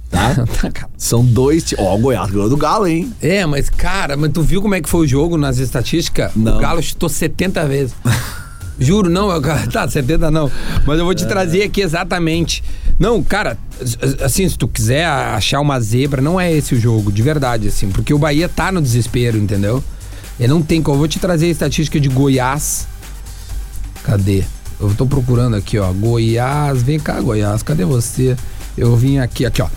Tá? 0.10 0.46
Tá, 0.62 0.72
cara. 0.72 0.89
São 0.98 1.25
dois. 1.25 1.74
Ó, 1.77 1.96
o 1.96 1.98
Goiás 1.98 2.30
ganhou 2.30 2.50
do 2.50 2.56
Galo, 2.56 2.88
hein? 2.88 3.12
É, 3.22 3.46
mas 3.46 3.70
cara, 3.70 4.15
mas 4.15 4.32
tu 4.32 4.42
viu 4.42 4.62
como 4.62 4.75
é 4.75 4.82
que 4.82 4.88
foi 4.88 5.06
o 5.06 5.08
jogo 5.08 5.38
nas 5.38 5.58
estatísticas? 5.58 6.32
Não. 6.36 6.58
O 6.58 6.60
Galo 6.60 6.82
chutou 6.82 7.10
70 7.10 7.65
vezes. 7.68 7.96
Juro, 8.80 9.10
não, 9.10 9.30
eu, 9.32 9.42
tá, 9.72 9.88
70 9.88 10.32
não. 10.32 10.50
Mas 10.86 10.98
eu 10.98 11.06
vou 11.06 11.13
te 11.13 11.27
trazer 11.27 11.63
aqui 11.63 11.82
exatamente. 11.82 12.63
Não, 12.98 13.22
cara, 13.22 13.58
assim, 14.24 14.48
se 14.48 14.58
tu 14.58 14.68
quiser 14.68 15.06
achar 15.06 15.60
uma 15.60 15.80
zebra, 15.80 16.22
não 16.22 16.39
é 16.39 16.51
esse 16.51 16.74
o 16.74 16.80
jogo, 16.80 17.12
de 17.12 17.22
verdade, 17.22 17.68
assim, 17.68 17.89
porque 17.89 18.13
o 18.13 18.18
Bahia 18.18 18.50
tá 18.50 18.72
no 18.72 18.82
desespero, 18.82 19.38
entendeu? 19.38 19.84
Ele 20.40 20.48
não 20.50 20.62
tem 20.62 20.82
como. 20.82 20.96
Eu 20.96 21.00
vou 21.00 21.08
te 21.08 21.20
trazer 21.20 21.48
a 21.48 21.50
estatística 21.50 22.00
de 22.00 22.10
Goiás. 22.10 22.88
Cadê? 24.04 24.44
Eu 24.80 24.94
tô 24.96 25.06
procurando 25.06 25.56
aqui, 25.56 25.78
ó. 25.80 25.92
Goiás, 25.94 26.82
vem 26.82 27.00
cá, 27.00 27.20
Goiás, 27.22 27.63
cadê 27.63 27.86
você? 27.86 28.36
Eu 28.78 28.96
vim 28.98 29.20
aqui, 29.20 29.46
aqui, 29.46 29.62
ó. 29.62 29.68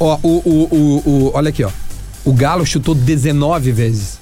Ó, 0.00 0.18
o, 0.22 0.28
o, 0.28 0.68
o, 0.70 1.02
o- 1.08 1.30
olha 1.34 1.48
aqui, 1.48 1.62
ó. 1.64 1.70
O 2.24 2.32
Galo 2.32 2.66
chutou 2.66 2.94
19 2.94 3.70
vezes. 3.72 4.18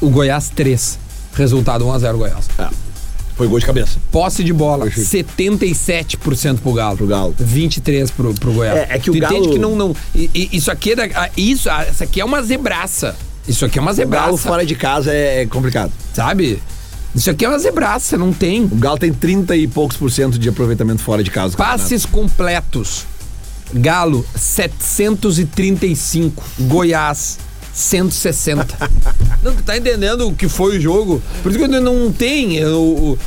O 0.00 0.08
Goiás 0.08 0.48
3. 0.50 0.98
Resultado 1.34 1.84
1x0 1.84 2.16
Goiás. 2.16 2.48
É. 2.58 2.68
Foi 3.36 3.46
gol 3.46 3.58
de 3.60 3.66
cabeça. 3.66 3.98
Posse 4.10 4.42
de 4.42 4.52
bola, 4.52 4.90
Foi 4.90 5.04
chute. 5.04 5.24
77% 5.24 6.58
pro 6.58 6.72
Galo. 6.72 6.96
Pro 6.96 7.06
Galo. 7.06 7.34
23 7.38 8.10
pro, 8.10 8.34
pro 8.34 8.52
Goiás. 8.52 8.78
É, 8.78 8.96
é 8.96 8.98
que 8.98 9.10
o 9.10 9.12
tu 9.12 9.18
entende 9.18 9.34
Galo- 9.40 9.52
que 9.52 9.58
não. 9.58 9.76
não 9.76 9.96
isso 10.14 10.70
aqui 10.70 10.92
é. 10.92 10.96
Da, 10.96 11.30
isso, 11.36 11.68
essa 11.68 12.04
aqui 12.04 12.20
é 12.20 12.24
uma 12.24 12.42
zebraça. 12.42 13.14
Isso 13.48 13.64
aqui 13.64 13.78
é 13.78 13.82
uma 13.82 13.92
O 13.92 13.96
Galo 13.96 14.06
zebraça, 14.36 14.48
fora 14.48 14.66
de 14.66 14.74
casa 14.74 15.12
é, 15.12 15.42
é 15.42 15.46
complicado. 15.46 15.92
sabe? 16.14 16.60
Isso 17.14 17.30
aqui 17.30 17.44
é 17.44 17.48
uma 17.48 17.58
zebraça, 17.58 18.16
não 18.18 18.32
tem. 18.32 18.62
O 18.64 18.76
Galo 18.76 18.98
tem 18.98 19.12
30 19.12 19.56
e 19.56 19.66
poucos 19.66 19.96
por 19.96 20.10
cento 20.10 20.38
de 20.38 20.48
aproveitamento 20.48 21.02
fora 21.02 21.22
de 21.24 21.30
casa. 21.30 21.56
Passes 21.56 22.04
completos. 22.04 23.06
Galo, 23.74 24.24
735. 24.36 26.42
Goiás, 26.60 27.38
160. 27.74 28.66
não, 29.42 29.54
tu 29.54 29.62
tá 29.62 29.76
entendendo 29.76 30.28
o 30.28 30.34
que 30.34 30.48
foi 30.48 30.78
o 30.78 30.80
jogo? 30.80 31.22
Por 31.42 31.50
isso 31.50 31.58
que 31.58 31.64
eu 31.64 31.80
não 31.80 32.12
tem. 32.12 32.64
o- 32.64 33.18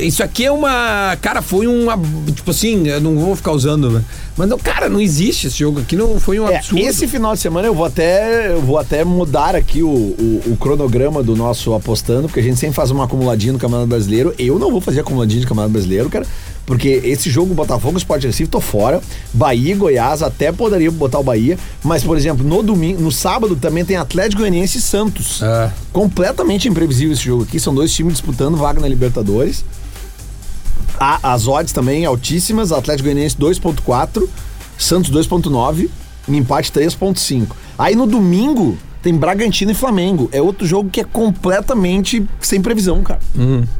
isso 0.00 0.22
aqui 0.22 0.44
é 0.44 0.50
uma. 0.52 1.16
Cara, 1.20 1.42
foi 1.42 1.66
uma. 1.66 1.98
Tipo 2.34 2.50
assim, 2.50 2.86
eu 2.88 3.00
não 3.00 3.16
vou 3.16 3.36
ficar 3.36 3.52
usando. 3.52 3.90
né? 3.90 4.02
Mas, 4.36 4.48
não, 4.48 4.58
cara, 4.58 4.88
não 4.88 5.00
existe 5.00 5.46
esse 5.46 5.58
jogo 5.58 5.80
aqui. 5.80 5.94
Não 5.94 6.18
foi 6.18 6.40
um 6.40 6.48
É, 6.48 6.56
absurdo. 6.56 6.80
esse 6.82 7.06
final 7.06 7.34
de 7.34 7.40
semana 7.40 7.66
eu 7.68 7.74
vou 7.74 7.84
até, 7.84 8.52
eu 8.52 8.62
vou 8.62 8.78
até 8.78 9.04
mudar 9.04 9.54
aqui 9.54 9.82
o, 9.82 9.88
o- 9.88 10.42
o 10.52 10.56
cronograma 10.56 11.22
do 11.22 11.36
nosso 11.36 11.74
apostando, 11.74 12.28
porque 12.28 12.40
a 12.40 12.42
gente 12.42 12.56
sempre 12.58 12.74
faz 12.74 12.90
uma 12.90 13.04
acumuladinha 13.04 13.52
no 13.52 13.58
Campeonato 13.58 13.88
Brasileiro. 13.88 14.34
Eu 14.38 14.58
não 14.58 14.70
vou 14.70 14.80
fazer 14.80 15.00
acumuladinha 15.00 15.40
de 15.40 15.46
Campeonato 15.46 15.72
Brasileiro, 15.72 16.08
cara, 16.08 16.26
porque 16.64 16.88
esse 17.04 17.28
jogo 17.28 17.52
Botafogo 17.54 17.98
Sport 17.98 18.22
Recife 18.24 18.48
tô 18.50 18.60
fora. 18.60 19.02
Bahia 19.34 19.72
e 19.72 19.76
Goiás 19.76 20.22
até 20.22 20.50
poderia 20.50 20.90
botar 20.90 21.18
o 21.18 21.22
Bahia, 21.22 21.58
mas 21.84 22.02
por 22.02 22.16
exemplo, 22.16 22.42
no 22.46 22.62
domingo, 22.62 23.02
no 23.02 23.12
sábado 23.12 23.54
também 23.54 23.84
tem 23.84 23.96
Atlético 23.96 24.40
Goianiense 24.40 24.78
e 24.78 24.80
Santos. 24.80 25.42
É. 25.42 25.70
Completamente 25.92 26.68
imprevisível 26.68 27.12
esse 27.12 27.22
jogo 27.24 27.42
aqui, 27.42 27.60
são 27.60 27.74
dois 27.74 27.92
times 27.92 28.14
disputando 28.14 28.56
vaga 28.56 28.80
na 28.80 28.88
Libertadores. 28.88 29.41
A- 30.98 31.32
as 31.32 31.48
odds 31.48 31.72
também 31.72 32.04
altíssimas, 32.04 32.70
Atlético 32.72 33.04
Goianiense 33.08 33.36
2.4, 33.36 34.28
Santos 34.78 35.10
2.9, 35.10 35.88
e 36.28 36.36
empate 36.36 36.70
3.5. 36.70 37.48
Aí 37.78 37.96
no 37.96 38.06
domingo 38.06 38.78
tem 39.02 39.12
Bragantino 39.14 39.72
e 39.72 39.74
Flamengo. 39.74 40.28
É 40.32 40.40
outro 40.40 40.64
jogo 40.64 40.88
que 40.88 41.00
é 41.00 41.04
completamente 41.04 42.24
sem 42.40 42.60
previsão, 42.62 43.02
cara. 43.02 43.18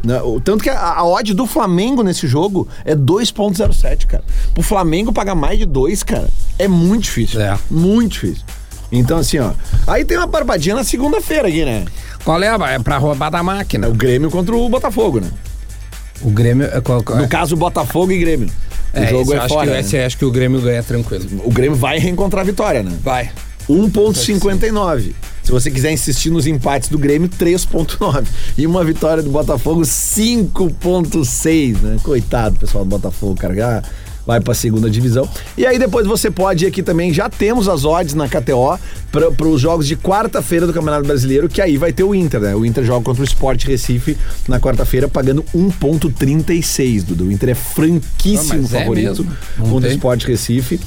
Né? 0.02 0.21
O- 0.23 0.40
Tanto 0.40 0.64
que 0.64 0.71
a, 0.71 0.78
a 0.95 1.04
odd 1.07 1.33
do 1.35 1.47
Flamengo 1.47 2.02
nesse 2.02 2.26
jogo 2.26 2.66
é 2.85 2.97
2.07, 2.97 4.07
cara. 4.09 4.25
Pro 4.52 4.62
Flamengo 4.62 5.12
pagar 5.12 5.37
mais 5.37 5.59
de 5.59 5.66
2, 5.66 6.02
cara, 6.02 6.28
é 6.59 6.66
muito 6.66 7.04
difícil. 7.04 7.40
É. 7.40 7.57
Muito 7.71 8.12
difícil. 8.14 8.42
Então, 8.90 9.19
assim, 9.19 9.38
ó. 9.38 9.52
Aí 9.87 10.04
tem 10.04 10.16
uma 10.19 10.26
barbadinha 10.26 10.75
na 10.75 10.83
segunda-feira 10.85 11.47
aqui, 11.49 11.64
né? 11.64 11.85
Qual 12.25 12.42
é? 12.42 12.49
a- 12.49 12.71
É 12.73 12.78
pra 12.81 12.99
roubar 12.99 13.31
da 13.31 13.42
máquina. 13.42 13.87
É 13.87 13.90
o 13.90 13.95
Grêmio 13.95 14.31
contra 14.31 14.54
o 14.57 14.69
Botafogo, 14.69 15.21
né? 15.21 15.31
O 16.21 16.31
Grêmio. 16.31 16.66
é 16.66 16.81
qual- 16.81 17.02
qual- 17.02 17.19
No 17.19 17.28
caso, 17.28 17.57
Botafogo 17.57 18.12
e 18.12 18.19
Grêmio. 18.19 18.49
O 18.95 18.99
é, 18.99 19.07
jogo 19.09 19.33
é 19.33 19.38
acho 19.38 19.49
fora. 19.49 19.66
que, 19.66 19.73
né? 19.73 19.81
esse 19.81 19.97
acho 19.99 20.19
que 20.19 20.25
o 20.25 20.31
Grêmio 20.31 20.61
ganha 20.61 20.83
tranquilo. 20.83 21.25
O 21.45 21.50
Grêmio 21.50 21.76
vai 21.76 21.99
reencontrar 21.99 22.42
a 22.42 22.45
vitória, 22.45 22.83
né? 22.83 22.92
Vai. 23.02 23.31
1,59. 23.69 25.14
Se 25.42 25.50
você 25.50 25.71
quiser 25.71 25.92
insistir 25.92 26.31
nos 26.31 26.47
empates 26.47 26.88
do 26.88 26.99
Grêmio, 26.99 27.28
3,9. 27.28 28.26
E 28.57 28.66
uma 28.66 28.85
vitória 28.85 29.23
do 29.23 29.31
Botafogo, 29.31 29.85
5,6, 29.85 31.81
né? 31.81 31.97
Coitado, 32.02 32.59
pessoal 32.59 32.85
do 32.85 32.88
Botafogo, 32.90 33.35
cara. 33.37 33.83
Vai 34.26 34.41
pra 34.41 34.55
segunda 34.55 34.88
divisão. 34.88 35.29
E 35.57 35.67
aí 35.67 35.79
depois 35.79 36.07
você 36.07 36.31
pode 36.31 36.64
ir 36.64 36.69
aqui 36.69 36.83
também, 36.83 37.12
já 37.12 37.29
temos 37.29 37.69
as 37.69 37.85
odds 37.85 38.14
na 38.14 38.29
KTO 38.29 38.79
para 39.11 39.49
os 39.49 39.61
jogos 39.61 39.87
de 39.87 39.97
quarta-feira 39.97 40.67
do 40.67 40.73
Campeonato 40.73 41.07
Brasileiro, 41.07 41.49
que 41.49 41.61
aí 41.61 41.76
vai 41.76 41.93
ter 41.93 42.05
o 42.05 42.14
Inter, 42.14 42.41
né? 42.41 42.55
O 42.55 42.64
Inter 42.64 42.85
joga 42.85 43.05
contra 43.05 43.21
o 43.21 43.25
Sport 43.25 43.64
Recife 43.64 44.17
na 44.49 44.61
quarta-feira, 44.61 45.09
pagando 45.09 45.45
1,36, 45.55 47.02
Dudu. 47.05 47.25
O 47.25 47.33
Inter 47.33 47.50
é 47.50 47.55
franquíssimo 47.55 48.52
Ah, 48.55 48.62
mas 48.62 48.75
é 48.75 48.81
favorito. 48.81 49.26
Não 49.59 49.69
contra 49.69 49.88
o. 49.88 49.93
Sport 49.93 50.25
Recife. 50.25 50.81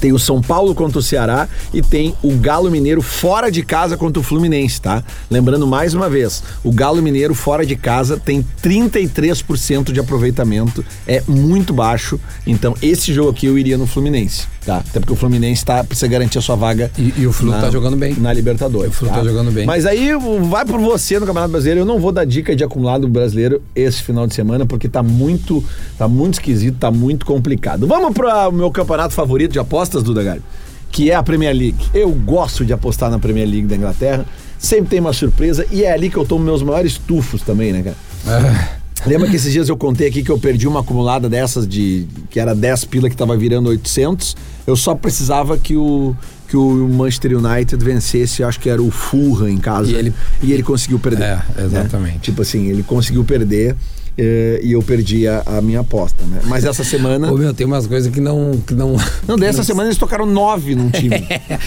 Tem 0.00 0.12
o 0.12 0.18
São 0.18 0.40
Paulo 0.42 0.74
contra 0.74 0.98
o 0.98 1.02
Ceará 1.02 1.48
e 1.72 1.80
tem 1.80 2.14
o 2.22 2.32
Galo 2.36 2.70
Mineiro 2.70 3.00
fora 3.00 3.50
de 3.50 3.62
casa 3.62 3.96
contra 3.96 4.20
o 4.20 4.22
Fluminense, 4.22 4.80
tá? 4.80 5.02
Lembrando 5.30 5.66
mais 5.66 5.94
uma 5.94 6.08
vez, 6.08 6.42
o 6.62 6.70
Galo 6.72 7.00
Mineiro 7.00 7.34
fora 7.34 7.64
de 7.64 7.76
casa 7.76 8.16
tem 8.18 8.44
33% 8.62 9.92
de 9.92 10.00
aproveitamento, 10.00 10.84
é 11.06 11.22
muito 11.26 11.72
baixo. 11.72 12.18
Então, 12.46 12.74
esse 12.82 13.12
jogo 13.12 13.30
aqui 13.30 13.46
eu 13.46 13.58
iria 13.58 13.78
no 13.78 13.86
Fluminense, 13.86 14.46
tá? 14.64 14.78
Até 14.78 15.00
porque 15.00 15.12
o 15.12 15.16
Fluminense 15.16 15.64
tá, 15.64 15.82
precisa 15.84 16.06
garantir 16.08 16.38
a 16.38 16.42
sua 16.42 16.56
vaga. 16.56 16.90
E- 16.98 17.14
e 17.18 17.26
o 17.26 17.32
Flu 17.32 17.50
na- 17.50 17.60
tá 17.60 17.70
jogando 17.70 17.96
bem. 17.96 18.14
Na 18.14 18.32
Libertadores. 18.32 18.90
O 18.90 18.94
Flu 18.94 19.08
tá 19.08 19.22
jogando 19.24 19.50
bem. 19.50 19.66
Mas 19.66 19.86
aí 19.86 20.10
vai 20.48 20.64
por 20.64 20.80
você 20.80 21.18
no 21.18 21.26
Campeonato 21.26 21.52
Brasileiro. 21.52 21.80
Eu 21.80 21.86
não 21.86 21.98
vou 21.98 22.12
dar 22.12 22.24
dica 22.24 22.54
de 22.54 22.62
acumulado 22.64 23.06
brasileiro 23.08 23.62
esse 23.74 24.02
final 24.02 24.26
de 24.26 24.34
semana, 24.34 24.66
porque 24.66 24.88
tá 24.88 25.02
muito, 25.02 25.62
tá 25.98 26.06
muito 26.08 26.34
esquisito, 26.34 26.76
tá 26.78 26.90
muito 26.90 27.24
complicado. 27.26 27.86
Vamos 27.86 28.12
para 28.12 28.48
o 28.48 28.52
meu 28.52 28.70
campeonato 28.70 29.14
favorito 29.14 29.52
de 29.52 29.58
apostas, 29.84 30.02
Duda 30.02 30.22
Gali, 30.22 30.42
que 30.90 31.10
é 31.10 31.14
a 31.14 31.22
Premier 31.22 31.54
League. 31.54 31.76
Eu 31.92 32.10
gosto 32.10 32.64
de 32.64 32.72
apostar 32.72 33.10
na 33.10 33.18
Premier 33.18 33.46
League 33.48 33.66
da 33.66 33.76
Inglaterra. 33.76 34.24
Sempre 34.58 34.90
tem 34.90 35.00
uma 35.00 35.12
surpresa 35.12 35.66
e 35.70 35.82
é 35.84 35.92
ali 35.92 36.08
que 36.08 36.16
eu 36.16 36.24
tomo 36.24 36.42
meus 36.44 36.62
maiores 36.62 36.96
tufos 36.96 37.42
também, 37.42 37.72
né, 37.72 37.82
cara? 37.82 38.70
Lembra 39.06 39.28
que 39.28 39.36
esses 39.36 39.52
dias 39.52 39.68
eu 39.68 39.76
contei 39.76 40.08
aqui 40.08 40.22
que 40.22 40.30
eu 40.30 40.38
perdi 40.38 40.66
uma 40.66 40.80
acumulada 40.80 41.28
dessas 41.28 41.68
de 41.68 42.06
que 42.30 42.40
era 42.40 42.54
10 42.54 42.86
pila 42.86 43.10
que 43.10 43.16
tava 43.16 43.36
virando 43.36 43.68
800? 43.68 44.34
Eu 44.66 44.76
só 44.76 44.94
precisava 44.94 45.58
que 45.58 45.76
o 45.76 46.16
que 46.48 46.56
o 46.56 46.88
Manchester 46.88 47.36
United 47.36 47.82
vencesse, 47.84 48.44
acho 48.44 48.60
que 48.60 48.68
era 48.70 48.80
o 48.80 48.90
Fulham 48.90 49.48
em 49.48 49.58
casa. 49.58 49.90
E 49.90 49.94
ele- 49.94 50.14
e 50.42 50.52
ele 50.52 50.62
conseguiu 50.62 50.98
perder. 51.00 51.22
É, 51.24 51.42
exatamente. 51.64 52.14
né? 52.14 52.18
Tipo 52.22 52.42
assim, 52.42 52.66
ele 52.68 52.82
conseguiu 52.82 53.24
perder 53.24 53.74
eh, 54.16 54.60
e 54.62 54.72
eu 54.72 54.82
perdi 54.82 55.26
a, 55.26 55.42
a 55.46 55.60
minha 55.60 55.80
aposta, 55.80 56.24
né? 56.24 56.40
Mas 56.46 56.64
essa 56.64 56.82
semana 56.84 57.32
Ô, 57.32 57.36
meu, 57.36 57.52
tem 57.52 57.66
umas 57.66 57.86
coisas 57.86 58.12
que 58.12 58.20
não. 58.20 58.52
Que 58.66 58.74
não... 58.74 58.96
Não, 59.26 59.36
dessa 59.36 59.62
semana 59.64 59.88
eles 59.88 59.98
tocaram 59.98 60.26
nove 60.26 60.74
num 60.74 60.90
time, 60.90 61.16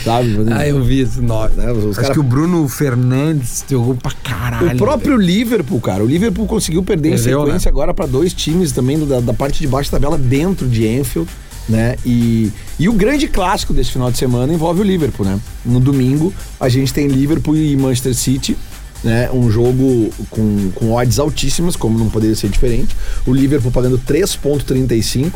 sabe? 0.03 0.35
ah, 0.51 0.67
eu 0.67 0.83
vi 0.83 1.01
isso, 1.01 1.21
nove. 1.21 1.55
Né, 1.59 1.71
os 1.71 1.85
Acho 1.97 2.01
cara- 2.01 2.13
que 2.13 2.19
o 2.19 2.23
Bruno 2.23 2.67
Fernandes 2.67 3.63
jogou 3.69 3.95
pra 3.95 4.11
caralho. 4.23 4.73
O 4.73 4.77
próprio 4.77 5.17
Liverpool, 5.17 5.79
cara, 5.81 6.03
o 6.03 6.07
Liverpool 6.07 6.45
conseguiu 6.45 6.83
perder 6.83 7.09
em 7.09 7.15
Perdeu, 7.15 7.45
sequência 7.45 7.69
agora 7.69 7.93
para 7.93 8.05
dois 8.05 8.33
times 8.33 8.71
também 8.71 9.05
da, 9.05 9.19
da 9.19 9.33
parte 9.33 9.59
de 9.59 9.67
baixo 9.67 9.91
da 9.91 9.99
tabela 9.99 10.17
dentro 10.17 10.67
de 10.67 10.87
Enfield, 10.87 11.29
né? 11.67 11.95
E, 12.05 12.51
e 12.79 12.87
o 12.87 12.93
grande 12.93 13.27
clássico 13.27 13.73
desse 13.73 13.91
final 13.91 14.09
de 14.09 14.17
semana 14.17 14.53
envolve 14.53 14.81
o 14.81 14.83
Liverpool, 14.83 15.25
né? 15.25 15.39
No 15.65 15.79
domingo 15.79 16.33
a 16.59 16.69
gente 16.69 16.93
tem 16.93 17.07
Liverpool 17.07 17.55
e 17.57 17.75
Manchester 17.75 18.15
City. 18.15 18.57
Né, 19.03 19.29
um 19.31 19.49
jogo 19.51 20.09
com, 20.31 20.71
com 20.73 20.91
odds 20.93 21.19
altíssimas, 21.19 21.75
como 21.75 21.99
não 21.99 22.09
poderia 22.09 22.35
ser 22.35 22.49
diferente. 22.49 22.95
O 23.27 23.33
Liverpool 23.33 23.71
pagando 23.71 23.99
3,35, 23.99 25.31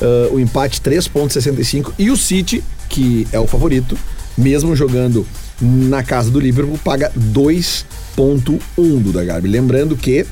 ah, 0.00 0.28
o 0.32 0.40
empate 0.40 0.80
3,65 0.80 1.92
e 1.98 2.10
o 2.10 2.16
City, 2.16 2.64
que 2.88 3.26
é 3.30 3.38
o 3.38 3.46
favorito, 3.46 3.96
mesmo 4.36 4.74
jogando 4.74 5.26
na 5.60 6.02
casa 6.02 6.30
do 6.30 6.40
Liverpool, 6.40 6.78
paga 6.82 7.12
2,1 7.16 9.02
do 9.02 9.12
da 9.12 9.24
Garbi. 9.24 9.48
Lembrando 9.48 9.96
que 9.96 10.26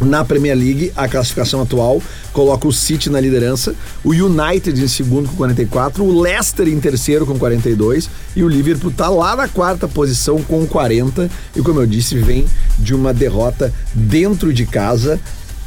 na 0.00 0.24
Premier 0.24 0.56
League, 0.56 0.92
a 0.96 1.08
classificação 1.08 1.62
atual 1.62 2.02
coloca 2.32 2.68
o 2.68 2.72
City 2.72 3.10
na 3.10 3.20
liderança, 3.20 3.74
o 4.04 4.10
United 4.10 4.80
em 4.80 4.88
segundo 4.88 5.28
com 5.28 5.36
44, 5.36 6.04
o 6.04 6.20
Leicester 6.20 6.68
em 6.68 6.78
terceiro 6.78 7.26
com 7.26 7.38
42 7.38 8.08
e 8.36 8.42
o 8.42 8.48
Liverpool 8.48 8.92
tá 8.92 9.08
lá 9.08 9.34
na 9.34 9.48
quarta 9.48 9.88
posição 9.88 10.42
com 10.42 10.66
40 10.66 11.30
e 11.56 11.62
como 11.62 11.80
eu 11.80 11.86
disse, 11.86 12.16
vem 12.16 12.46
de 12.78 12.94
uma 12.94 13.12
derrota 13.12 13.72
dentro 13.94 14.52
de 14.52 14.66
casa 14.66 15.18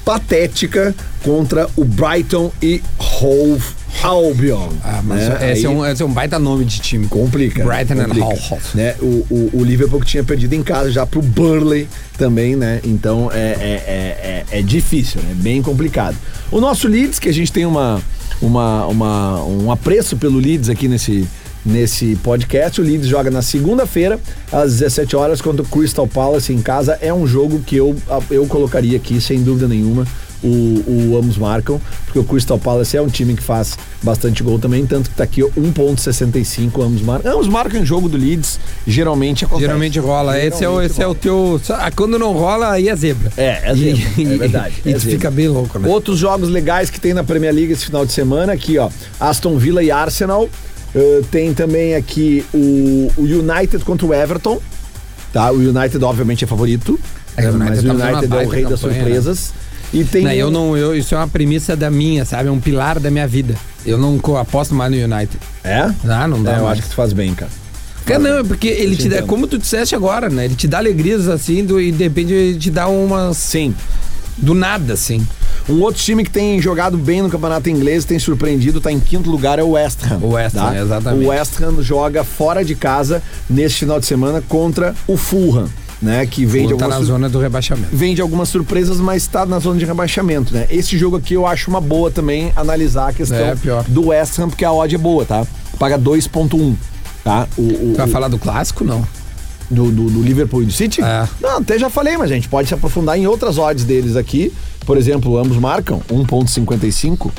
patética 0.03 0.95
contra 1.23 1.69
o 1.75 1.83
Brighton 1.83 2.51
e 2.61 2.81
Hove 2.97 3.81
Albion. 4.03 4.69
Ah, 4.83 5.01
mas 5.03 5.27
né? 5.27 5.51
esse, 5.51 5.65
é 5.65 5.69
Aí- 5.69 5.75
um, 5.75 5.85
esse 5.85 6.01
é 6.01 6.05
um 6.05 6.11
baita 6.11 6.39
nome 6.39 6.65
de 6.65 6.79
time. 6.79 7.07
Complica. 7.07 7.63
Brighton 7.63 7.93
and 7.93 8.05
complica, 8.05 8.25
Hove. 8.25 8.63
Né? 8.73 8.95
O, 8.99 9.25
o, 9.29 9.49
o 9.53 9.63
Liverpool 9.63 9.99
que 9.99 10.05
tinha 10.07 10.23
perdido 10.23 10.53
em 10.53 10.63
casa 10.63 10.91
já 10.91 11.05
pro 11.05 11.21
Burley 11.21 11.87
também, 12.17 12.55
né? 12.55 12.79
Então 12.83 13.29
é, 13.31 13.37
é, 13.37 14.45
é, 14.51 14.55
é, 14.55 14.59
é 14.59 14.61
difícil, 14.61 15.21
né? 15.21 15.33
Bem 15.35 15.61
complicado. 15.61 16.17
O 16.49 16.59
nosso 16.59 16.87
Leeds, 16.87 17.19
que 17.19 17.29
a 17.29 17.33
gente 17.33 17.51
tem 17.51 17.65
uma, 17.65 18.01
uma, 18.41 18.85
uma, 18.87 19.43
um 19.43 19.71
apreço 19.71 20.17
pelo 20.17 20.39
Leeds 20.39 20.69
aqui 20.69 20.87
nesse, 20.87 21.27
nesse 21.65 22.15
podcast. 22.23 22.79
O 22.81 22.83
Leeds 22.83 23.07
joga 23.07 23.29
na 23.31 23.41
segunda-feira, 23.41 24.19
às 24.51 24.73
17 24.79 25.15
horas, 25.15 25.41
contra 25.41 25.61
o 25.61 25.65
Crystal 25.65 26.07
Palace 26.07 26.51
em 26.53 26.61
casa. 26.61 26.97
É 27.01 27.13
um 27.13 27.25
jogo 27.27 27.59
que 27.59 27.75
eu, 27.75 27.95
eu 28.29 28.45
colocaria 28.47 28.97
aqui, 28.97 29.19
sem 29.21 29.41
dúvida 29.43 29.67
nenhuma. 29.67 30.05
O, 30.43 30.47
o 31.13 31.17
ambos 31.19 31.37
marcam, 31.37 31.79
porque 32.05 32.17
o 32.17 32.23
Crystal 32.23 32.57
Palace 32.57 32.97
é 32.97 33.01
um 33.01 33.07
time 33.07 33.35
que 33.35 33.43
faz 33.43 33.77
bastante 34.01 34.41
gol 34.41 34.57
também, 34.57 34.83
tanto 34.87 35.07
que 35.11 35.15
tá 35.15 35.23
aqui 35.23 35.43
ó, 35.43 35.47
1.65 35.49 36.81
ambos 36.83 37.01
marcam. 37.03 37.31
Ambos 37.31 37.47
marcam 37.47 37.79
em 37.79 37.85
jogo 37.85 38.09
do 38.09 38.17
Leeds, 38.17 38.59
geralmente 38.87 39.45
acontece. 39.45 39.67
Geralmente 39.67 39.99
rola. 39.99 40.39
esse 40.39 40.63
é, 40.63 40.67
o, 40.67 40.71
Geralmente 40.81 40.91
esse 40.91 41.01
é 41.01 41.05
o 41.05 41.09
rola. 41.09 41.19
teu. 41.21 41.61
Ah, 41.75 41.91
Quando 41.91 42.17
não 42.17 42.33
rola, 42.33 42.71
aí 42.71 42.89
é 42.89 42.95
zebra. 42.95 43.31
É, 43.37 43.69
é 43.69 43.75
zebra, 43.75 44.01
é 44.17 44.37
verdade. 44.37 44.75
E 44.83 44.89
é 44.89 44.93
tu 44.93 44.99
zebra. 44.99 45.15
fica 45.15 45.29
bem 45.31 45.47
louco, 45.47 45.77
né? 45.77 45.87
Outros 45.87 46.17
jogos 46.17 46.49
legais 46.49 46.89
que 46.89 46.99
tem 46.99 47.13
na 47.13 47.23
Premier 47.23 47.53
League 47.53 47.71
esse 47.73 47.85
final 47.85 48.03
de 48.03 48.11
semana, 48.11 48.51
aqui 48.53 48.79
ó, 48.79 48.89
Aston 49.19 49.57
Villa 49.57 49.83
e 49.83 49.91
Arsenal. 49.91 50.49
Uh, 50.93 51.23
tem 51.31 51.53
também 51.53 51.95
aqui 51.95 52.45
o, 52.53 53.11
o 53.17 53.21
United 53.21 53.83
contra 53.85 54.05
o 54.05 54.13
Everton. 54.13 54.59
Tá? 55.31 55.51
O 55.51 55.57
United 55.57 56.03
obviamente 56.03 56.43
é 56.43 56.47
favorito. 56.47 56.99
É, 57.37 57.49
o 57.49 57.53
né? 57.53 57.65
mas 57.69 57.79
o 57.79 57.87
tá 57.87 57.93
United 57.93 58.27
uma 58.27 58.41
é 58.41 58.45
o 58.45 58.49
rei 58.49 58.65
das 58.65 58.81
campanha, 58.81 58.99
surpresas. 59.01 59.53
E 59.93 60.03
tem 60.05 60.23
Não, 60.23 60.31
eu 60.31 60.51
não, 60.51 60.77
eu, 60.77 60.95
isso 60.95 61.13
é 61.15 61.17
uma 61.17 61.27
premissa 61.27 61.75
da 61.75 61.89
minha, 61.89 62.23
sabe? 62.23 62.47
É 62.47 62.51
um 62.51 62.59
pilar 62.59 62.99
da 62.99 63.11
minha 63.11 63.27
vida. 63.27 63.55
Eu 63.85 63.97
não 63.97 64.19
aposto 64.37 64.73
mais 64.73 64.91
no 64.91 64.97
United. 64.97 65.37
É? 65.63 65.89
Ah, 66.07 66.27
não 66.27 66.41
dá 66.41 66.55
É, 66.55 66.59
eu 66.59 66.67
acho 66.67 66.81
que 66.81 66.89
tu 66.89 66.95
faz 66.95 67.13
bem, 67.13 67.33
cara. 67.33 67.51
É, 68.05 68.17
não, 68.17 68.39
é 68.39 68.43
porque 68.43 68.67
ele 68.67 68.95
te, 68.95 69.07
dá, 69.07 69.17
entendo. 69.17 69.27
como 69.27 69.47
tu 69.47 69.57
disseste 69.57 69.95
agora, 69.95 70.29
né? 70.29 70.45
Ele 70.45 70.55
te 70.55 70.67
dá 70.67 70.79
alegrias 70.79 71.29
assim 71.29 71.63
do, 71.63 71.79
e 71.79 71.91
de 71.91 72.03
repente 72.03 72.33
ele 72.33 72.59
te 72.59 72.69
dá 72.69 72.87
umas. 72.87 73.37
Sim. 73.37 73.73
Do 74.37 74.53
nada, 74.53 74.93
assim. 74.93 75.25
Um 75.69 75.81
outro 75.81 76.01
time 76.01 76.23
que 76.23 76.29
tem 76.31 76.61
jogado 76.61 76.97
bem 76.97 77.21
no 77.21 77.29
campeonato 77.29 77.69
inglês, 77.69 78.03
tem 78.05 78.17
surpreendido, 78.19 78.81
tá 78.81 78.91
em 78.91 78.99
quinto 78.99 79.29
lugar, 79.29 79.59
é 79.59 79.63
o 79.63 79.71
West 79.71 79.99
Ham. 80.09 80.19
O 80.21 80.29
West 80.33 80.55
Ham, 80.55 80.75
exatamente. 80.75 81.25
O 81.25 81.29
West 81.29 81.61
Ham 81.61 81.81
joga 81.81 82.23
fora 82.23 82.63
de 82.65 82.75
casa 82.75 83.21
neste 83.49 83.79
final 83.79 83.99
de 83.99 84.05
semana 84.05 84.41
contra 84.47 84.93
o 85.07 85.15
Fulham, 85.15 85.67
né? 86.01 86.25
Que 86.25 86.45
vem 86.45 86.63
de 86.67 86.69
Tá 86.75 86.85
algumas 86.85 86.89
na 86.89 86.97
sur- 86.97 87.05
zona 87.05 87.29
do 87.29 87.39
rebaixamento. 87.39 87.89
vem 87.95 88.15
de 88.15 88.21
algumas 88.21 88.49
surpresas, 88.49 88.97
mas 88.97 89.23
está 89.23 89.45
na 89.45 89.59
zona 89.59 89.79
de 89.79 89.85
rebaixamento, 89.85 90.53
né? 90.53 90.65
Esse 90.69 90.97
jogo 90.97 91.17
aqui 91.17 91.35
eu 91.35 91.45
acho 91.45 91.69
uma 91.69 91.79
boa 91.79 92.09
também 92.11 92.51
analisar 92.55 93.09
a 93.09 93.13
questão 93.13 93.37
É, 93.37 93.55
pior. 93.55 93.83
do 93.87 94.07
West 94.07 94.37
Ham, 94.39 94.49
porque 94.49 94.65
a 94.65 94.73
odd 94.73 94.93
é 94.93 94.97
boa, 94.97 95.23
tá? 95.25 95.45
Paga 95.79 95.97
2.1, 95.97 96.75
tá? 97.23 97.47
O, 97.57 97.61
o- 97.61 97.93
vai 97.95 98.07
falar 98.07 98.27
do 98.27 98.37
clássico, 98.39 98.83
não? 98.83 99.05
Do, 99.71 99.91
do, 99.91 100.09
do 100.09 100.21
Liverpool 100.21 100.61
e 100.61 100.65
do 100.65 100.71
City? 100.71 101.01
É. 101.01 101.27
Não, 101.41 101.57
até 101.57 101.79
já 101.79 101.89
falei, 101.89 102.17
mas 102.17 102.29
a 102.31 102.33
gente 102.35 102.47
pode 102.49 102.67
se 102.67 102.73
aprofundar 102.73 103.17
em 103.17 103.25
outras 103.25 103.57
odds 103.57 103.83
deles 103.85 104.15
aqui. 104.15 104.51
Por 104.85 104.97
exemplo, 104.97 105.37
ambos 105.37 105.57
marcam 105.57 106.01
1.55. 106.09 107.31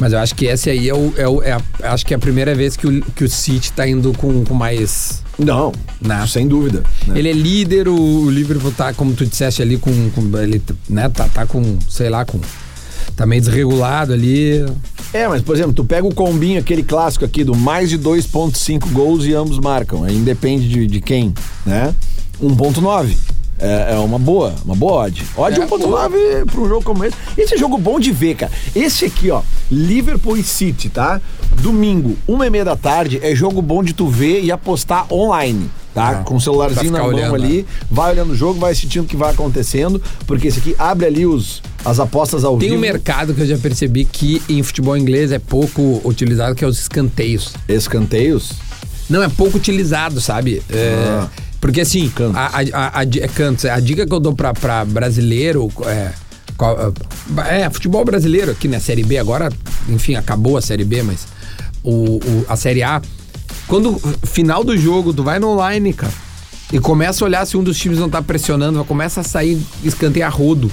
Mas 0.00 0.12
eu 0.12 0.18
acho 0.20 0.34
que 0.34 0.46
esse 0.46 0.70
aí 0.70 0.88
é 0.88 0.94
o. 0.94 1.12
É 1.16 1.28
o 1.28 1.42
é 1.42 1.52
a- 1.52 1.92
acho 1.92 2.06
que 2.06 2.14
é 2.14 2.16
a 2.16 2.20
primeira 2.20 2.54
vez 2.54 2.76
que 2.76 2.86
o, 2.86 3.02
que 3.16 3.24
o 3.24 3.28
City 3.28 3.72
tá 3.72 3.86
indo 3.88 4.12
com, 4.14 4.44
com 4.44 4.54
mais. 4.54 5.22
Não, 5.38 5.72
Não. 6.00 6.26
sem 6.26 6.46
dúvida. 6.46 6.82
né? 7.06 7.18
Ele 7.18 7.28
é 7.28 7.32
líder, 7.32 7.88
o, 7.88 7.94
o 8.24 8.30
Liverpool 8.30 8.72
tá, 8.72 8.92
como 8.92 9.12
tu 9.14 9.26
disseste 9.26 9.60
ali, 9.60 9.76
com. 9.76 9.90
com 10.10 10.38
ele 10.38 10.62
né, 10.88 11.08
tá, 11.08 11.28
tá 11.28 11.46
com, 11.46 11.78
sei 11.88 12.08
lá, 12.08 12.24
com. 12.24 12.38
Tá 13.16 13.26
meio 13.26 13.40
desregulado 13.42 14.12
ali. 14.12 14.64
É, 15.12 15.26
mas 15.26 15.40
por 15.40 15.54
exemplo, 15.54 15.72
tu 15.72 15.84
pega 15.84 16.06
o 16.06 16.14
combinho, 16.14 16.60
aquele 16.60 16.82
clássico 16.82 17.24
aqui 17.24 17.42
do 17.42 17.54
mais 17.54 17.88
de 17.88 17.98
2.5 17.98 18.90
gols 18.92 19.24
e 19.24 19.34
ambos 19.34 19.58
marcam. 19.58 20.04
Aí 20.04 20.14
independe 20.14 20.68
de, 20.68 20.86
de 20.86 21.00
quem, 21.00 21.32
né? 21.64 21.94
1.9. 22.42 23.16
É, 23.60 23.94
é 23.94 23.98
uma 23.98 24.18
boa, 24.18 24.54
uma 24.64 24.76
boa 24.76 25.04
odd. 25.04 25.26
Odd 25.36 25.60
É, 25.60 25.66
1.9 25.66 26.46
para 26.46 26.60
um 26.60 26.68
jogo 26.68 26.82
como 26.84 27.04
esse. 27.04 27.16
Esse 27.36 27.54
é 27.54 27.58
jogo 27.58 27.76
bom 27.76 27.98
de 27.98 28.12
ver, 28.12 28.36
cara. 28.36 28.52
Esse 28.74 29.06
aqui, 29.06 29.30
ó, 29.30 29.42
Liverpool 29.70 30.36
e 30.36 30.44
City, 30.44 30.88
tá? 30.88 31.20
Domingo, 31.60 32.16
uma 32.26 32.46
e 32.46 32.50
meia 32.50 32.64
da 32.64 32.76
tarde, 32.76 33.18
é 33.20 33.34
jogo 33.34 33.60
bom 33.60 33.82
de 33.82 33.92
tu 33.94 34.06
ver 34.06 34.44
e 34.44 34.52
apostar 34.52 35.12
online, 35.12 35.68
tá? 35.94 36.08
Ah, 36.10 36.14
Com 36.24 36.36
o 36.36 36.40
celularzinho 36.40 36.90
pra 36.92 37.00
na 37.00 37.06
mão 37.06 37.14
olhando, 37.14 37.34
ali, 37.34 37.66
vai 37.90 38.12
olhando 38.12 38.32
o 38.32 38.36
jogo, 38.36 38.58
vai 38.60 38.72
assistindo 38.72 39.04
o 39.04 39.06
que 39.06 39.16
vai 39.16 39.30
acontecendo, 39.32 40.00
porque 40.26 40.48
esse 40.48 40.58
aqui 40.60 40.74
abre 40.78 41.06
ali 41.06 41.26
os, 41.26 41.62
as 41.84 41.98
apostas 42.00 42.44
ao 42.44 42.56
Tem 42.58 42.68
vivo. 42.70 42.78
um 42.78 42.80
mercado 42.82 43.34
que 43.34 43.40
eu 43.40 43.46
já 43.46 43.58
percebi 43.58 44.04
que 44.04 44.42
em 44.48 44.62
futebol 44.62 44.96
inglês 44.96 45.32
é 45.32 45.38
pouco 45.38 46.00
utilizado, 46.04 46.54
que 46.54 46.64
é 46.64 46.66
os 46.68 46.78
escanteios. 46.78 47.52
Escanteios. 47.68 48.52
Não, 49.08 49.22
é 49.22 49.28
pouco 49.28 49.56
utilizado, 49.56 50.20
sabe? 50.20 50.62
É, 50.70 50.94
Ah. 51.22 51.28
Porque 51.60 51.80
assim, 51.80 52.08
Cantos. 52.10 52.36
a, 52.36 52.46
a, 52.72 53.00
a, 53.00 53.02
é 53.02 53.26
cantos. 53.26 53.64
a 53.64 53.80
dica 53.80 54.06
que 54.06 54.12
eu 54.14 54.20
dou 54.20 54.32
pra, 54.32 54.54
pra 54.54 54.84
brasileiro 54.84 55.68
é, 55.86 56.12
qual- 56.56 56.94
é. 57.50 57.68
futebol 57.68 58.04
brasileiro 58.04 58.52
aqui, 58.52 58.68
né? 58.68 58.78
Série 58.78 59.02
B 59.02 59.18
agora, 59.18 59.50
enfim, 59.88 60.14
acabou 60.14 60.56
a 60.56 60.60
Série 60.62 60.84
B, 60.84 61.02
mas 61.02 61.26
o, 61.82 62.18
o- 62.18 62.44
a 62.48 62.54
Série 62.54 62.84
A. 62.84 63.02
Quando 63.68 63.98
final 64.24 64.64
do 64.64 64.76
jogo, 64.76 65.12
tu 65.12 65.22
vai 65.22 65.38
no 65.38 65.48
online, 65.50 65.92
cara, 65.92 66.12
e 66.72 66.78
começa 66.80 67.24
a 67.24 67.26
olhar 67.26 67.46
se 67.46 67.56
um 67.56 67.62
dos 67.62 67.78
times 67.78 67.98
não 67.98 68.08
tá 68.08 68.20
pressionando, 68.22 68.82
começa 68.84 69.20
a 69.20 69.24
sair 69.24 69.60
escanteio 69.84 70.26
a 70.26 70.28
rodo. 70.28 70.70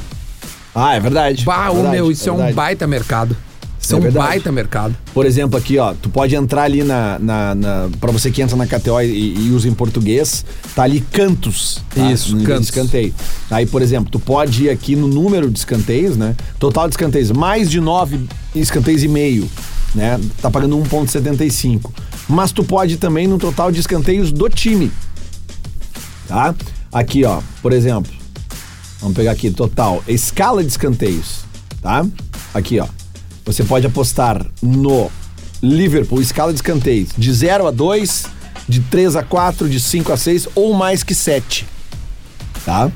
Ah, 0.74 0.96
é 0.96 1.00
verdade. 1.00 1.44
Bah, 1.46 1.68
é 1.70 1.74
verdade, 1.74 1.96
meu, 1.96 2.12
isso 2.12 2.28
é, 2.28 2.32
um 2.32 2.36
verdade. 2.38 2.56
baita 2.56 2.88
mercado. 2.88 3.36
Isso 3.80 3.96
é, 3.96 4.00
É 4.00 4.10
um 4.10 4.12
baita 4.12 4.52
mercado. 4.52 4.96
Por 5.14 5.26
exemplo, 5.26 5.58
aqui, 5.58 5.78
ó, 5.78 5.94
tu 5.94 6.10
pode 6.10 6.36
entrar 6.36 6.64
ali 6.64 6.84
na. 6.84 7.20
na, 7.20 7.54
na 7.56 7.90
pra 8.00 8.12
você 8.12 8.32
que 8.32 8.42
entra 8.42 8.56
na 8.58 8.66
KTO 8.66 9.00
e, 9.02 9.36
e 9.48 9.52
usa 9.52 9.68
em 9.70 9.74
português, 9.74 10.44
tá 10.74 10.84
ali 10.84 11.02
cantos. 11.02 11.82
tá? 11.94 12.12
Isso, 12.12 12.36
No 12.36 12.44
cantos. 12.44 12.66
Escanteio. 12.66 13.14
Aí, 13.52 13.66
por 13.66 13.82
exemplo, 13.82 14.10
tu 14.10 14.20
pode 14.20 14.64
ir 14.66 14.70
aqui 14.70 14.96
no 14.96 15.08
número 15.08 15.50
de 15.52 15.60
escanteios, 15.60 16.18
né? 16.18 16.36
Total 16.60 16.88
de 16.88 16.94
escanteios, 16.94 17.32
mais 17.32 17.70
de 17.70 17.80
nove 17.80 18.20
escanteios 18.56 19.04
e 19.04 19.08
meio, 19.08 19.48
né? 19.94 20.20
Tá 20.42 20.50
pagando 20.50 20.76
1,75. 20.78 21.92
Mas 22.28 22.52
tu 22.52 22.64
pode 22.64 22.98
também 22.98 23.28
no 23.28 23.38
total 23.38 23.72
de 23.72 23.80
escanteios 23.80 24.32
do 24.32 24.50
time. 24.50 24.92
Tá? 26.28 26.56
Aqui, 26.92 27.24
ó, 27.24 27.42
por 27.62 27.72
exemplo. 27.74 28.12
Vamos 29.00 29.16
pegar 29.16 29.32
aqui, 29.32 29.52
total. 29.52 30.04
Escala 30.08 30.64
de 30.64 30.70
escanteios, 30.70 31.42
tá? 31.82 32.06
Aqui, 32.54 32.80
ó. 32.80 32.88
Você 33.46 33.64
pode 33.64 33.86
apostar 33.86 34.44
no 34.62 35.12
Liverpool, 35.62 36.22
escala 36.22 36.52
de 36.52 36.58
escanteios, 36.58 37.10
de 37.16 37.32
0 37.32 37.68
a 37.68 37.72
2, 37.72 38.26
de 38.68 38.80
3 38.82 39.16
a 39.16 39.24
4, 39.24 39.70
de 39.70 39.80
5 39.80 40.12
a 40.12 40.18
6 40.18 40.48
ou 40.56 40.74
mais 40.74 41.04
que 41.04 41.14
7. 41.14 41.68
Tá? 42.66 42.92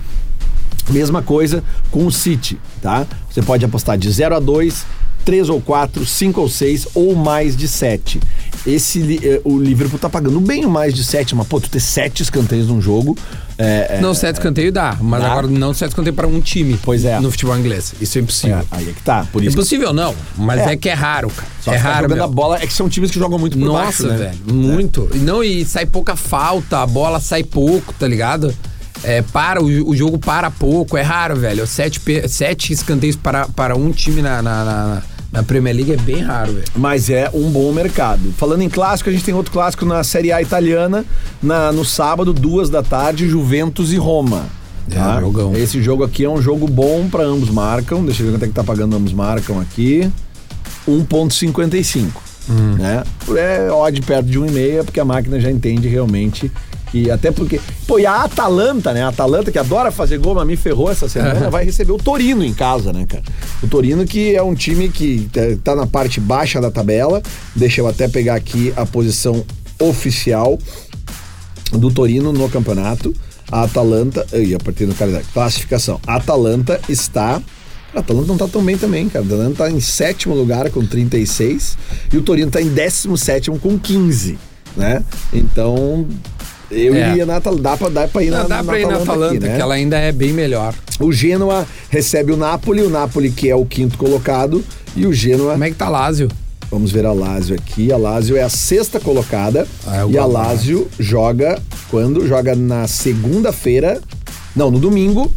Mesma 0.89 1.22
coisa 1.22 1.63
com 1.92 2.06
o 2.08 2.12
City, 2.12 2.60
tá? 2.82 3.06
Você 3.30 3.44
pode 3.44 3.63
apostar 3.63 3.98
de 3.98 4.10
0 4.10 4.36
a 4.36 4.39
2, 4.39 4.86
3 5.24 5.50
ou 5.50 5.62
4, 5.62 6.04
5 6.06 6.42
ou 6.42 6.50
6 6.50 6.88
ou 6.96 7.15
mais 7.15 7.56
de 7.56 7.68
7. 7.68 8.20
Esse, 8.65 9.19
eh, 9.24 9.41
o 9.43 9.58
Liverpool 9.58 9.98
tá 10.00 10.10
pagando 10.10 10.39
bem 10.39 10.65
mais 10.65 10.93
de 10.93 11.04
7, 11.04 11.36
mas 11.36 11.48
pô, 11.48 11.60
tu 11.62 11.69
ter 11.69 11.80
7 11.80 12.24
escanteios 12.24 12.67
num 12.67 12.82
jogo. 12.82 13.17
É, 13.58 13.98
é- 13.98 14.02
Não, 14.02 14.13
sete 14.13 14.36
escanteio 14.38 14.72
dá, 14.72 14.98
mas 15.02 15.22
Dá? 15.22 15.32
agora 15.32 15.48
não 15.48 15.74
sete 15.74 15.89
escanteio 15.89 16.15
para 16.15 16.26
um 16.26 16.39
time. 16.39 16.80
Pois 16.82 17.04
é. 17.04 17.19
No 17.19 17.30
futebol 17.30 17.58
inglês. 17.58 17.93
Isso 18.00 18.17
é 18.17 18.22
impossível. 18.22 18.58
é, 18.60 18.63
aí 18.72 18.89
é 18.89 18.93
que 18.93 19.02
tá. 19.02 19.28
Por 19.34 19.41
É 19.41 19.48
isso 19.48 19.56
que 19.58 19.62
possível 19.62 19.91
não, 19.91 20.15
mas 20.38 20.62
É. 20.62 20.72
é, 20.72 20.78
que 20.78 20.88
é 20.88 20.93
raro, 20.93 21.30
cara. 21.30 21.48
só 21.62 21.74
é 21.74 21.76
que 21.78 21.84
tá 21.84 21.91
raro, 21.93 22.08
meu. 22.10 22.24
a 22.24 22.28
bola. 22.28 22.58
É 22.62 22.65
que 22.65 22.72
são 22.72 22.88
times 22.88 23.12
que 23.12 23.19
jogam 23.19 23.38
muito 23.38 23.58
por 23.58 23.65
Nossa, 23.65 23.84
baixo, 23.84 24.08
né? 24.08 24.15
velho, 24.45 24.54
muito. 24.56 25.10
E 25.13 25.17
Não, 25.17 25.43
e 25.43 25.65
sai 25.65 25.86
pouca 25.86 26.15
falta, 26.15 26.78
a 26.82 26.88
bola 26.88 27.19
sai 27.19 27.43
pouco, 27.43 27.93
tá 28.00 28.08
ligado? 28.08 28.56
É, 29.04 29.22
para, 29.22 29.62
o, 29.62 29.89
o 29.89 29.93
jogo 29.95 30.17
para 30.17 30.50
pouco, 30.50 30.95
é 30.95 31.02
raro, 31.02 31.36
velho. 31.36 31.67
Sete, 31.67 32.00
sete 32.30 32.72
escanteios 32.72 33.17
para, 33.17 33.45
para 33.50 33.76
um 33.76 33.91
time 33.91 34.22
na, 34.22 34.41
na, 34.41 34.63
na, 34.63 35.04
na 35.32 35.44
Premier 35.44 35.76
League 35.76 35.92
é 35.92 35.98
bem 35.98 36.22
raro, 36.22 36.54
velho. 36.54 36.65
Mas 36.76 37.10
é 37.10 37.30
um 37.34 37.50
bom 37.50 37.72
mercado. 37.72 38.34
Falando 38.38 38.62
em 38.62 38.70
clássico, 38.70 39.10
a 39.10 39.13
gente 39.13 39.24
tem 39.24 39.34
outro 39.34 39.52
clássico 39.52 39.86
na 39.86 40.04
Série 40.04 40.32
A 40.32 40.42
italiana, 40.42 41.06
na, 41.42 41.72
no 41.72 41.86
sábado, 41.86 42.34
duas 42.34 42.70
da 42.70 42.82
tarde, 42.82 43.28
Juventus 43.28 43.94
e 43.94 43.98
Roma. 43.98 44.46
É, 44.92 45.20
jogão. 45.20 45.56
Esse 45.56 45.82
jogo 45.82 46.04
aqui 46.04 46.26
é 46.26 46.30
um 46.30 46.42
jogo 46.42 46.68
bom 46.68 47.08
pra 47.10 47.24
ambos 47.24 47.50
marcam. 47.50 48.04
Deixa 48.04 48.24
eu 48.24 48.28
ver 48.28 48.34
quanto 48.34 48.44
é 48.46 48.48
que 48.48 48.54
tá 48.54 48.63
pagando 48.63 48.96
ambos 48.96 49.13
marcam 49.13 49.60
aqui. 49.60 50.10
1,55. 50.88 52.08
Hum. 52.50 52.76
Né? 52.80 53.04
É 53.38 53.72
odd 53.72 54.02
perto 54.02 54.26
de 54.26 54.39
1,5, 54.39 54.84
porque 54.86 55.00
a 55.00 55.06
máquina 55.06 55.39
já 55.39 55.52
entende 55.52 55.88
realmente. 55.88 56.52
E 56.93 57.12
até 57.12 57.32
porque. 57.32 57.60
Pô, 57.88 57.99
e 57.99 58.06
a 58.06 58.23
Atalanta, 58.23 58.91
né? 58.93 59.04
A 59.04 59.10
Atalanta, 59.10 59.52
que 59.52 59.60
adora 59.60 59.91
fazer 59.91 60.17
gol, 60.17 60.34
mas 60.36 60.47
me 60.47 60.56
ferrou 60.56 60.89
essa 60.89 61.08
semana, 61.08 61.45
É. 61.45 61.49
vai 61.49 61.63
receber 61.63 61.91
o 61.91 61.97
Torino 61.97 62.43
em 62.43 62.54
casa, 62.54 62.91
né, 62.91 63.06
cara? 63.08 63.23
O 63.62 63.67
Torino, 63.67 64.06
que 64.06 64.36
é 64.36 64.41
um 64.41 64.56
time 64.56 64.89
que 64.89 65.30
tá- 65.32 65.41
tá 65.63 65.75
na 65.75 65.86
parte 65.86 66.19
baixa 66.19 66.60
da 66.60 66.71
tabela. 66.71 67.21
Deixa 67.56 67.82
eu 67.82 67.88
até 67.88 68.08
pegar 68.08 68.36
aqui 68.36 68.73
a 68.75 68.86
posição 68.86 69.45
oficial 69.80 70.58
do 71.71 71.91
Torino 71.91 72.34
no 72.34 72.49
campeonato. 72.49 73.13
A 73.52 73.63
Atalanta. 73.63 74.25
Ai, 74.34 74.54
a 74.54 74.60
partir 74.60 74.86
do 74.86 74.93
calendário. 74.95 75.25
Classificação. 75.34 75.99
A 76.06 76.15
Atalanta 76.15 76.80
está. 76.89 77.41
A 77.95 77.99
Atalanta 77.99 78.28
não 78.28 78.38
tá 78.38 78.47
tão 78.47 78.63
bem 78.63 78.78
também, 78.78 79.10
cara. 79.10 79.25
A 79.25 79.28
Atalanta 79.28 79.56
tá 79.63 79.71
em 79.71 79.80
sétimo 79.80 80.36
lugar 80.36 80.69
com 80.69 80.86
36 80.86 81.75
e 82.13 82.17
o 82.17 82.21
Torino 82.21 82.52
tá 82.52 82.62
em 82.62 82.69
17 82.69 83.49
com 83.60 83.80
15, 83.80 84.38
né? 84.78 85.04
Então, 85.34 86.06
eu 86.72 86.96
É. 86.96 87.12
iria 87.12 87.26
na 87.26 87.38
Atalanta. 87.38 87.62
Dá 87.64 87.78
pra, 87.78 87.90
dá 87.90 88.08
pra 88.08 88.24
ir 88.24 88.30
Não, 88.32 88.38
na, 88.40 88.44
dá 88.58 88.64
pra 88.64 88.80
ir 88.80 88.88
na 88.88 88.98
Atalanta, 88.98 89.36
aqui, 89.36 89.40
né? 89.46 89.56
que 89.56 89.62
ela 89.62 89.74
ainda 89.76 89.98
é 89.98 90.12
bem 90.12 90.34
melhor. 90.34 90.74
O 91.00 91.12
Genoa 91.12 91.66
recebe 91.90 92.32
o 92.32 92.38
Napoli, 92.38 92.82
o 92.82 92.90
Napoli 92.90 93.32
que 93.32 93.50
é 93.50 93.56
o 93.56 93.66
quinto 93.66 93.98
colocado, 93.98 94.64
e 94.96 95.06
o 95.06 95.14
Genoa 95.14 95.54
Como 95.54 95.64
é 95.64 95.70
que 95.70 95.76
tá 95.76 95.90
Lázio? 95.90 96.28
Vamos 96.72 96.92
ver 96.92 97.04
a 97.06 97.12
Lazio 97.12 97.56
aqui. 97.56 97.92
A 97.92 97.98
Lazio 97.98 98.38
é 98.38 98.44
a 98.44 98.50
sexta 98.50 99.00
colocada. 99.00 99.68
Ah, 99.88 100.02
eu 100.02 100.12
e 100.12 100.18
a. 100.20 100.26
Lazio 100.26 100.88
joga 101.00 101.60
quando? 101.90 102.28
Joga 102.28 102.56
na 102.56 102.88
segunda-feira. 102.88 104.00
Não, 104.56 104.70
no 104.70 104.80
domingo. 104.80 105.32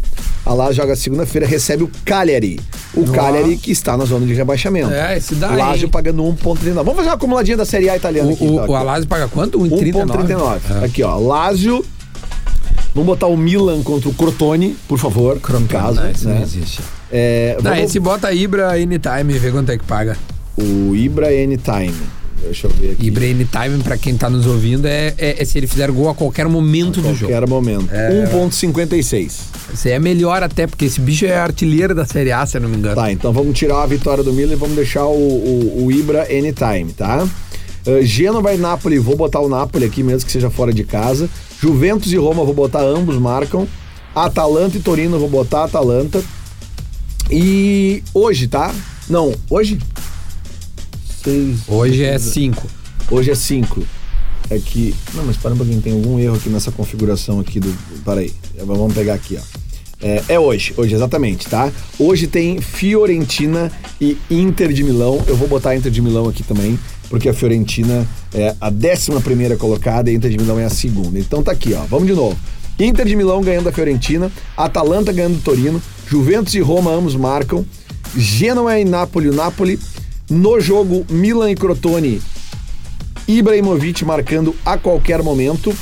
A 0.45 0.53
Lazio 0.53 0.75
joga 0.83 0.95
segunda-feira, 0.97 1.47
recebe 1.47 1.85
o 1.85 1.91
Cagliari. 2.05 2.61
O 2.95 3.03
Ó. 3.09 3.13
Cagliari 3.13 3.57
que 3.57 3.71
está 3.73 3.97
na 3.97 4.05
zona 4.05 4.27
de 4.27 4.35
rebaixamento. 4.35 4.91
É, 4.93 5.17
esse 5.17 5.35
daí. 5.35 5.57
Lazio 5.57 5.89
pagando 5.89 6.23
1,39. 6.23 6.75
Vamos 6.75 6.95
fazer 6.97 7.09
uma 7.09 7.15
acumuladinha 7.15 7.57
da 7.57 7.65
Série 7.65 7.89
A 7.89 7.97
italiana 7.97 8.29
O, 8.31 8.33
aqui. 8.35 8.45
o, 8.47 8.61
aqui, 8.61 8.71
o. 8.71 8.75
Alásio 8.77 9.09
paga 9.09 9.29
quanto? 9.29 9.59
1,39? 9.59 10.07
1,39. 10.07 10.83
É. 10.83 10.85
Aqui, 10.85 11.03
ó. 11.03 11.17
Lazio. 11.19 11.85
Vamos 12.95 13.07
botar 13.07 13.27
o 13.29 13.37
Milan 13.39 13.83
contra 13.83 14.09
o 14.11 14.13
Crotone, 14.13 14.77
por 14.87 14.99
favor. 14.99 15.41
Crotone, 15.41 15.67
caso, 15.69 15.95
Não, 16.01 16.11
esse 16.11 16.27
né? 16.27 16.35
não 16.35 16.43
existe. 16.43 16.81
É, 17.11 17.57
Não, 17.63 17.71
vamos- 17.71 17.85
esse 17.87 17.99
bota 17.99 18.31
Ibra 18.33 18.69
Anytime 18.73 19.35
e 19.35 19.39
vê 19.39 19.51
quanto 19.51 19.71
é 19.73 19.79
que 19.79 19.85
paga. 19.85 20.17
O 20.59 20.95
Ibra 20.95 21.29
Anytime. 21.29 21.95
Deixa 22.43 22.67
eu 22.67 22.71
ver 22.73 22.93
aqui. 22.93 23.07
Ibra 23.07 23.25
Anytime, 23.25 23.83
pra 23.83 23.97
quem 23.97 24.17
tá 24.17 24.29
nos 24.29 24.47
ouvindo, 24.47 24.87
é, 24.87 25.15
é- 25.17 25.43
é 25.43 25.45
se 25.45 25.59
ele 25.59 25.67
fizer 25.67 25.91
gol 25.91 26.09
a 26.09 26.15
qualquer 26.15 26.49
momento 26.49 27.01
do 27.01 27.15
jogo. 27.15 27.33
Qualquer 27.33 27.49
momento. 27.49 27.89
É. 27.93 28.11
1,56. 28.35 29.41
Esse 29.73 29.89
aí 29.89 29.95
é 29.95 29.99
melhor 29.99 30.43
até, 30.43 30.67
porque 30.67 30.85
esse 30.85 31.01
bicho 31.01 31.25
é 31.25 31.37
artilheiro 31.37 31.95
da 31.95 32.05
Série 32.05 32.33
A, 32.33 32.45
se 32.45 32.57
eu 32.57 32.61
não 32.61 32.69
me 32.69 32.77
engano. 32.77 32.97
Tá, 32.97 33.11
então 33.13 33.33
vamos 33.33 33.57
tirar 33.59 33.83
a 33.83 33.87
vitória 33.87 34.23
do 34.25 34.33
Milan 34.33 34.53
e 34.53 34.57
vamos 34.57 34.75
deixar 34.77 35.07
o, 35.07 35.11
o, 35.17 35.85
o 35.87 35.93
Ibra 35.93 36.23
anytime, 36.25 36.93
tá? 36.93 37.27
Uh, 37.87 38.03
Gênova 38.05 38.53
e 38.55 38.59
Napoli, 38.59 38.99
vou 38.99 39.17
botar 39.17 39.41
o 39.41 39.49
Napoli 39.49 39.85
aqui 39.85 40.03
mesmo 40.03 40.27
que 40.27 40.33
seja 40.33 40.51
fora 40.51 40.73
de 40.73 40.85
casa. 40.85 41.29
Juventus 41.61 42.13
e 42.13 42.17
Roma, 42.17 42.45
vou 42.45 42.55
botar 42.55 42.81
ambos, 42.83 43.17
marcam. 43.19 43.67
Atalanta 44.15 44.77
e 44.77 44.81
Torino, 44.81 45.19
vou 45.19 45.29
botar 45.29 45.65
Atalanta. 45.65 46.23
E 47.31 48.03
hoje, 48.13 48.47
tá? 48.47 48.75
Não, 49.09 49.33
hoje? 49.51 49.79
Seis, 51.23 51.61
hoje 51.69 52.03
é 52.03 52.19
5. 52.19 52.67
Hoje 53.11 53.31
é 53.31 53.35
5. 53.35 53.83
É 54.51 54.59
que. 54.59 54.93
Não, 55.15 55.25
mas 55.25 55.37
para 55.37 55.55
um 55.55 55.57
pouquinho, 55.57 55.81
tem 55.81 55.93
algum 55.93 56.19
erro 56.19 56.35
aqui 56.35 56.49
nessa 56.49 56.73
configuração 56.73 57.39
aqui 57.39 57.61
do. 57.61 57.73
Para 58.05 58.21
aí. 58.21 58.33
Vamos 58.65 58.93
pegar 58.93 59.15
aqui, 59.15 59.39
ó. 59.39 59.63
É, 60.05 60.25
é, 60.31 60.41
hoje, 60.41 60.75
hoje, 60.77 60.95
exatamente, 60.95 61.47
tá? 61.47 61.71
Hoje 61.97 62.27
tem 62.27 62.61
Fiorentina 62.61 63.71
e 64.01 64.19
Inter 64.29 64.73
de 64.73 64.83
Milão. 64.83 65.23
Eu 65.29 65.37
vou 65.37 65.47
botar 65.47 65.77
Inter 65.77 65.93
de 65.93 66.03
Milão 66.03 66.29
aqui 66.29 66.43
também, 66.43 66.77
porque 67.09 67.29
a 67.29 67.35
Fiorentina 67.35 68.05
é 68.35 68.57
a 68.61 68.69
11 68.69 69.57
colocada 69.57 70.11
e 70.11 70.15
a 70.15 70.17
Inter 70.17 70.29
de 70.29 70.39
Milão 70.39 70.59
é 70.59 70.65
a 70.65 70.71
segunda. 70.71 71.21
Então 71.21 71.41
tá 71.41 71.53
aqui, 71.53 71.73
ó. 71.73 71.85
Vamos 71.85 72.09
de 72.09 72.15
novo. 72.15 72.37
Inter 72.81 73.07
de 73.07 73.15
Milão 73.15 73.43
ganhando 73.43 73.69
a 73.69 73.73
Fiorentina, 73.73 74.33
Atalanta 74.57 75.13
ganhando 75.13 75.37
o 75.37 75.41
Torino, 75.41 75.81
Juventus 76.09 76.55
e 76.55 76.61
Roma 76.61 76.91
ambos 76.91 77.15
marcam, 77.15 77.65
Genoa 78.17 78.81
e 78.81 78.85
Napoli, 78.85 79.29
o 79.29 79.33
Napoli. 79.33 79.79
No 80.33 80.59
jogo, 80.59 81.05
Milan 81.11 81.51
e 81.51 81.55
Crotone, 81.55 82.23
Ibrahimovic 83.29 84.03
marcando 84.03 84.57
a 84.65 84.79
qualquer 84.79 85.23
momento. 85.23 85.77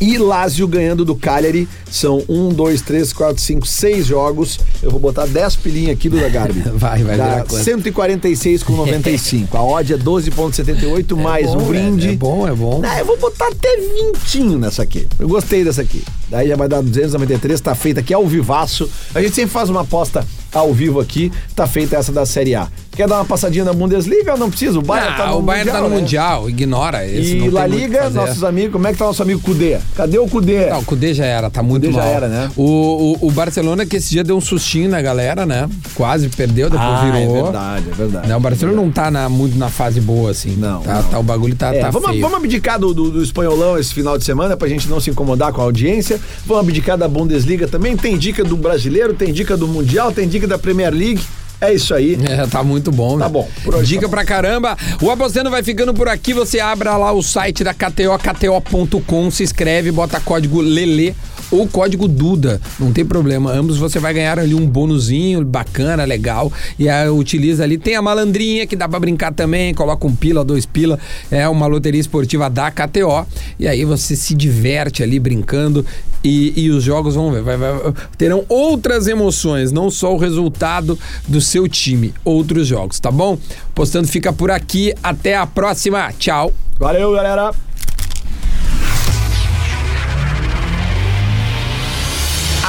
E 0.00 0.16
Lazio 0.16 0.66
ganhando 0.66 1.04
do 1.04 1.14
Cagliari. 1.14 1.68
São 1.90 2.24
um, 2.26 2.48
dois, 2.48 2.80
três, 2.80 3.12
quatro, 3.12 3.42
cinco, 3.42 3.66
seis 3.66 4.06
jogos. 4.06 4.58
Eu 4.82 4.90
vou 4.90 4.98
botar 4.98 5.26
10 5.26 5.56
pilinhas 5.56 5.92
aqui 5.92 6.08
do 6.08 6.18
Lagarbi. 6.18 6.60
vai, 6.74 7.04
vai 7.04 7.18
Dá 7.18 7.44
146 7.46 8.62
com 8.62 8.72
95. 8.72 9.56
A 9.56 9.62
odd 9.62 9.92
é 9.92 9.98
12,78 9.98 11.12
é 11.12 11.22
mais 11.22 11.46
bom, 11.46 11.58
um 11.58 11.64
brinde. 11.66 12.08
É, 12.08 12.12
é 12.12 12.16
bom, 12.16 12.48
é 12.48 12.54
bom. 12.54 12.80
Ah, 12.82 12.98
eu 12.98 13.04
vou 13.04 13.18
botar 13.18 13.48
até 13.48 13.76
20 14.24 14.56
nessa 14.56 14.82
aqui. 14.82 15.06
Eu 15.18 15.28
gostei 15.28 15.62
dessa 15.62 15.82
aqui. 15.82 16.02
Daí 16.30 16.48
já 16.48 16.56
vai 16.56 16.66
dar 16.66 16.82
293, 16.82 17.60
tá 17.60 17.74
feita 17.74 18.00
aqui 18.00 18.14
ao 18.14 18.26
vivaço. 18.26 18.90
A 19.14 19.20
gente 19.20 19.34
sempre 19.34 19.52
faz 19.52 19.68
uma 19.68 19.82
aposta 19.82 20.26
ao 20.54 20.72
vivo 20.72 21.00
aqui, 21.00 21.32
tá 21.54 21.66
feita 21.66 21.96
essa 21.96 22.12
da 22.12 22.24
Série 22.24 22.54
A. 22.54 22.68
Quer 22.94 23.08
dar 23.08 23.16
uma 23.16 23.24
passadinha 23.24 23.64
na 23.64 23.72
Bundesliga 23.72 24.32
ou 24.32 24.38
não 24.38 24.48
precisa? 24.48 24.78
O 24.78 24.82
Bayern 24.82 25.16
tá 25.16 25.26
no 25.26 25.38
o 25.38 25.42
Bayern 25.42 25.68
Mundial, 25.68 25.82
tá 25.82 25.88
no 25.88 25.94
né? 25.94 26.00
Mundial, 26.00 26.50
ignora 26.50 27.06
esse. 27.06 27.36
E 27.38 27.50
La 27.50 27.66
Liga, 27.66 28.08
nossos 28.10 28.44
amigos, 28.44 28.72
como 28.72 28.86
é 28.86 28.92
que 28.92 28.98
tá 28.98 29.04
nosso 29.04 29.20
amigo 29.20 29.40
Cudê? 29.40 29.78
Cadê 29.96 30.16
o 30.18 30.28
Cudê? 30.28 30.70
Não, 30.70 30.78
o 30.78 30.84
Cudê 30.84 31.12
já 31.12 31.24
era, 31.24 31.50
tá 31.50 31.60
muito 31.60 31.86
Cudê 31.86 31.96
mal. 31.96 32.06
já 32.06 32.08
era, 32.08 32.28
né? 32.28 32.50
O, 32.56 33.16
o, 33.20 33.26
o, 33.26 33.30
Barcelona 33.32 33.84
que 33.84 33.96
esse 33.96 34.10
dia 34.10 34.22
deu 34.22 34.36
um 34.36 34.40
sustinho 34.40 34.88
na 34.88 35.02
galera, 35.02 35.44
né? 35.44 35.68
Quase 35.94 36.28
perdeu, 36.28 36.70
depois 36.70 36.88
ah, 36.88 37.04
virou. 37.04 37.36
É 37.36 37.42
verdade, 37.42 37.84
é 37.90 37.94
verdade. 37.94 38.28
Não, 38.28 38.36
o 38.36 38.40
Barcelona 38.40 38.76
não 38.76 38.90
tá 38.92 39.10
na, 39.10 39.28
muito 39.28 39.58
na 39.58 39.68
fase 39.68 40.00
boa, 40.00 40.30
assim. 40.30 40.54
Não. 40.56 40.82
Tá, 40.82 40.94
não. 40.94 41.02
tá 41.02 41.18
o 41.18 41.22
bagulho 41.24 41.56
tá, 41.56 41.74
é, 41.74 41.80
tá 41.80 41.90
vamos, 41.90 42.10
feio. 42.10 42.22
vamos 42.22 42.38
abdicar 42.38 42.78
do, 42.78 42.94
do, 42.94 43.10
do 43.10 43.22
espanholão 43.22 43.76
esse 43.76 43.92
final 43.92 44.16
de 44.16 44.24
semana 44.24 44.56
pra 44.56 44.68
gente 44.68 44.88
não 44.88 45.00
se 45.00 45.10
incomodar 45.10 45.52
com 45.52 45.60
a 45.60 45.64
audiência. 45.64 46.20
Vamos 46.46 46.62
abdicar 46.62 46.96
da 46.96 47.08
Bundesliga 47.08 47.66
também. 47.66 47.96
Tem 47.96 48.16
dica 48.16 48.44
do 48.44 48.56
brasileiro, 48.56 49.14
tem 49.14 49.32
dica 49.32 49.56
do 49.56 49.66
Mundial, 49.66 50.12
tem 50.12 50.28
dica 50.28 50.43
da 50.46 50.58
Premier 50.58 50.92
League. 50.92 51.22
É 51.60 51.72
isso 51.72 51.94
aí. 51.94 52.18
É, 52.28 52.46
tá 52.46 52.62
muito 52.62 52.90
bom. 52.90 53.18
Tá 53.18 53.26
né? 53.26 53.30
bom. 53.30 53.48
Dica 53.82 54.02
tá 54.02 54.06
bom. 54.06 54.10
pra 54.10 54.24
caramba. 54.24 54.76
O 55.00 55.10
Apostando 55.10 55.50
vai 55.50 55.62
ficando 55.62 55.94
por 55.94 56.08
aqui. 56.08 56.32
Você 56.32 56.60
abra 56.60 56.96
lá 56.96 57.12
o 57.12 57.22
site 57.22 57.62
da 57.62 57.72
KTO, 57.72 58.18
kto.com, 58.18 59.30
se 59.30 59.42
inscreve, 59.42 59.90
bota 59.90 60.20
código 60.20 60.60
LELE 60.60 61.14
ou 61.50 61.66
código 61.68 62.08
Duda, 62.08 62.60
não 62.78 62.92
tem 62.92 63.04
problema. 63.04 63.52
Ambos 63.52 63.78
você 63.78 63.98
vai 63.98 64.14
ganhar 64.14 64.38
ali 64.38 64.54
um 64.54 64.66
bônusinho 64.66 65.44
bacana, 65.44 66.04
legal. 66.04 66.52
E 66.78 66.88
aí 66.88 67.08
utiliza 67.08 67.64
ali. 67.64 67.78
Tem 67.78 67.96
a 67.96 68.02
malandrinha 68.02 68.66
que 68.66 68.76
dá 68.76 68.88
pra 68.88 69.00
brincar 69.00 69.32
também, 69.32 69.74
coloca 69.74 70.06
um 70.06 70.14
pila, 70.14 70.44
dois 70.44 70.66
pila. 70.66 70.98
É 71.30 71.48
uma 71.48 71.66
loteria 71.66 72.00
esportiva 72.00 72.48
da 72.48 72.70
KTO. 72.70 73.26
E 73.58 73.66
aí 73.66 73.84
você 73.84 74.16
se 74.16 74.34
diverte 74.34 75.02
ali 75.02 75.18
brincando 75.18 75.84
e, 76.22 76.52
e 76.56 76.70
os 76.70 76.82
jogos 76.82 77.14
vão 77.14 77.30
ver. 77.30 77.42
Vai, 77.42 77.56
vai, 77.56 77.72
terão 78.16 78.44
outras 78.48 79.06
emoções, 79.06 79.70
não 79.70 79.90
só 79.90 80.14
o 80.14 80.18
resultado 80.18 80.98
do 81.28 81.40
seu 81.40 81.68
time, 81.68 82.14
outros 82.24 82.66
jogos, 82.66 82.98
tá 82.98 83.10
bom? 83.10 83.38
Postando 83.74 84.08
fica 84.08 84.32
por 84.32 84.50
aqui. 84.50 84.94
Até 85.02 85.36
a 85.36 85.46
próxima. 85.46 86.12
Tchau. 86.18 86.52
Valeu, 86.78 87.12
galera. 87.12 87.52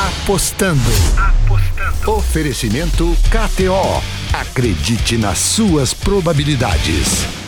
Apostando. 0.06 0.92
Apostando. 1.18 2.12
Oferecimento 2.12 3.18
KTO. 3.32 4.04
Acredite 4.32 5.18
nas 5.18 5.40
suas 5.40 5.96
probabilidades. 5.96 7.45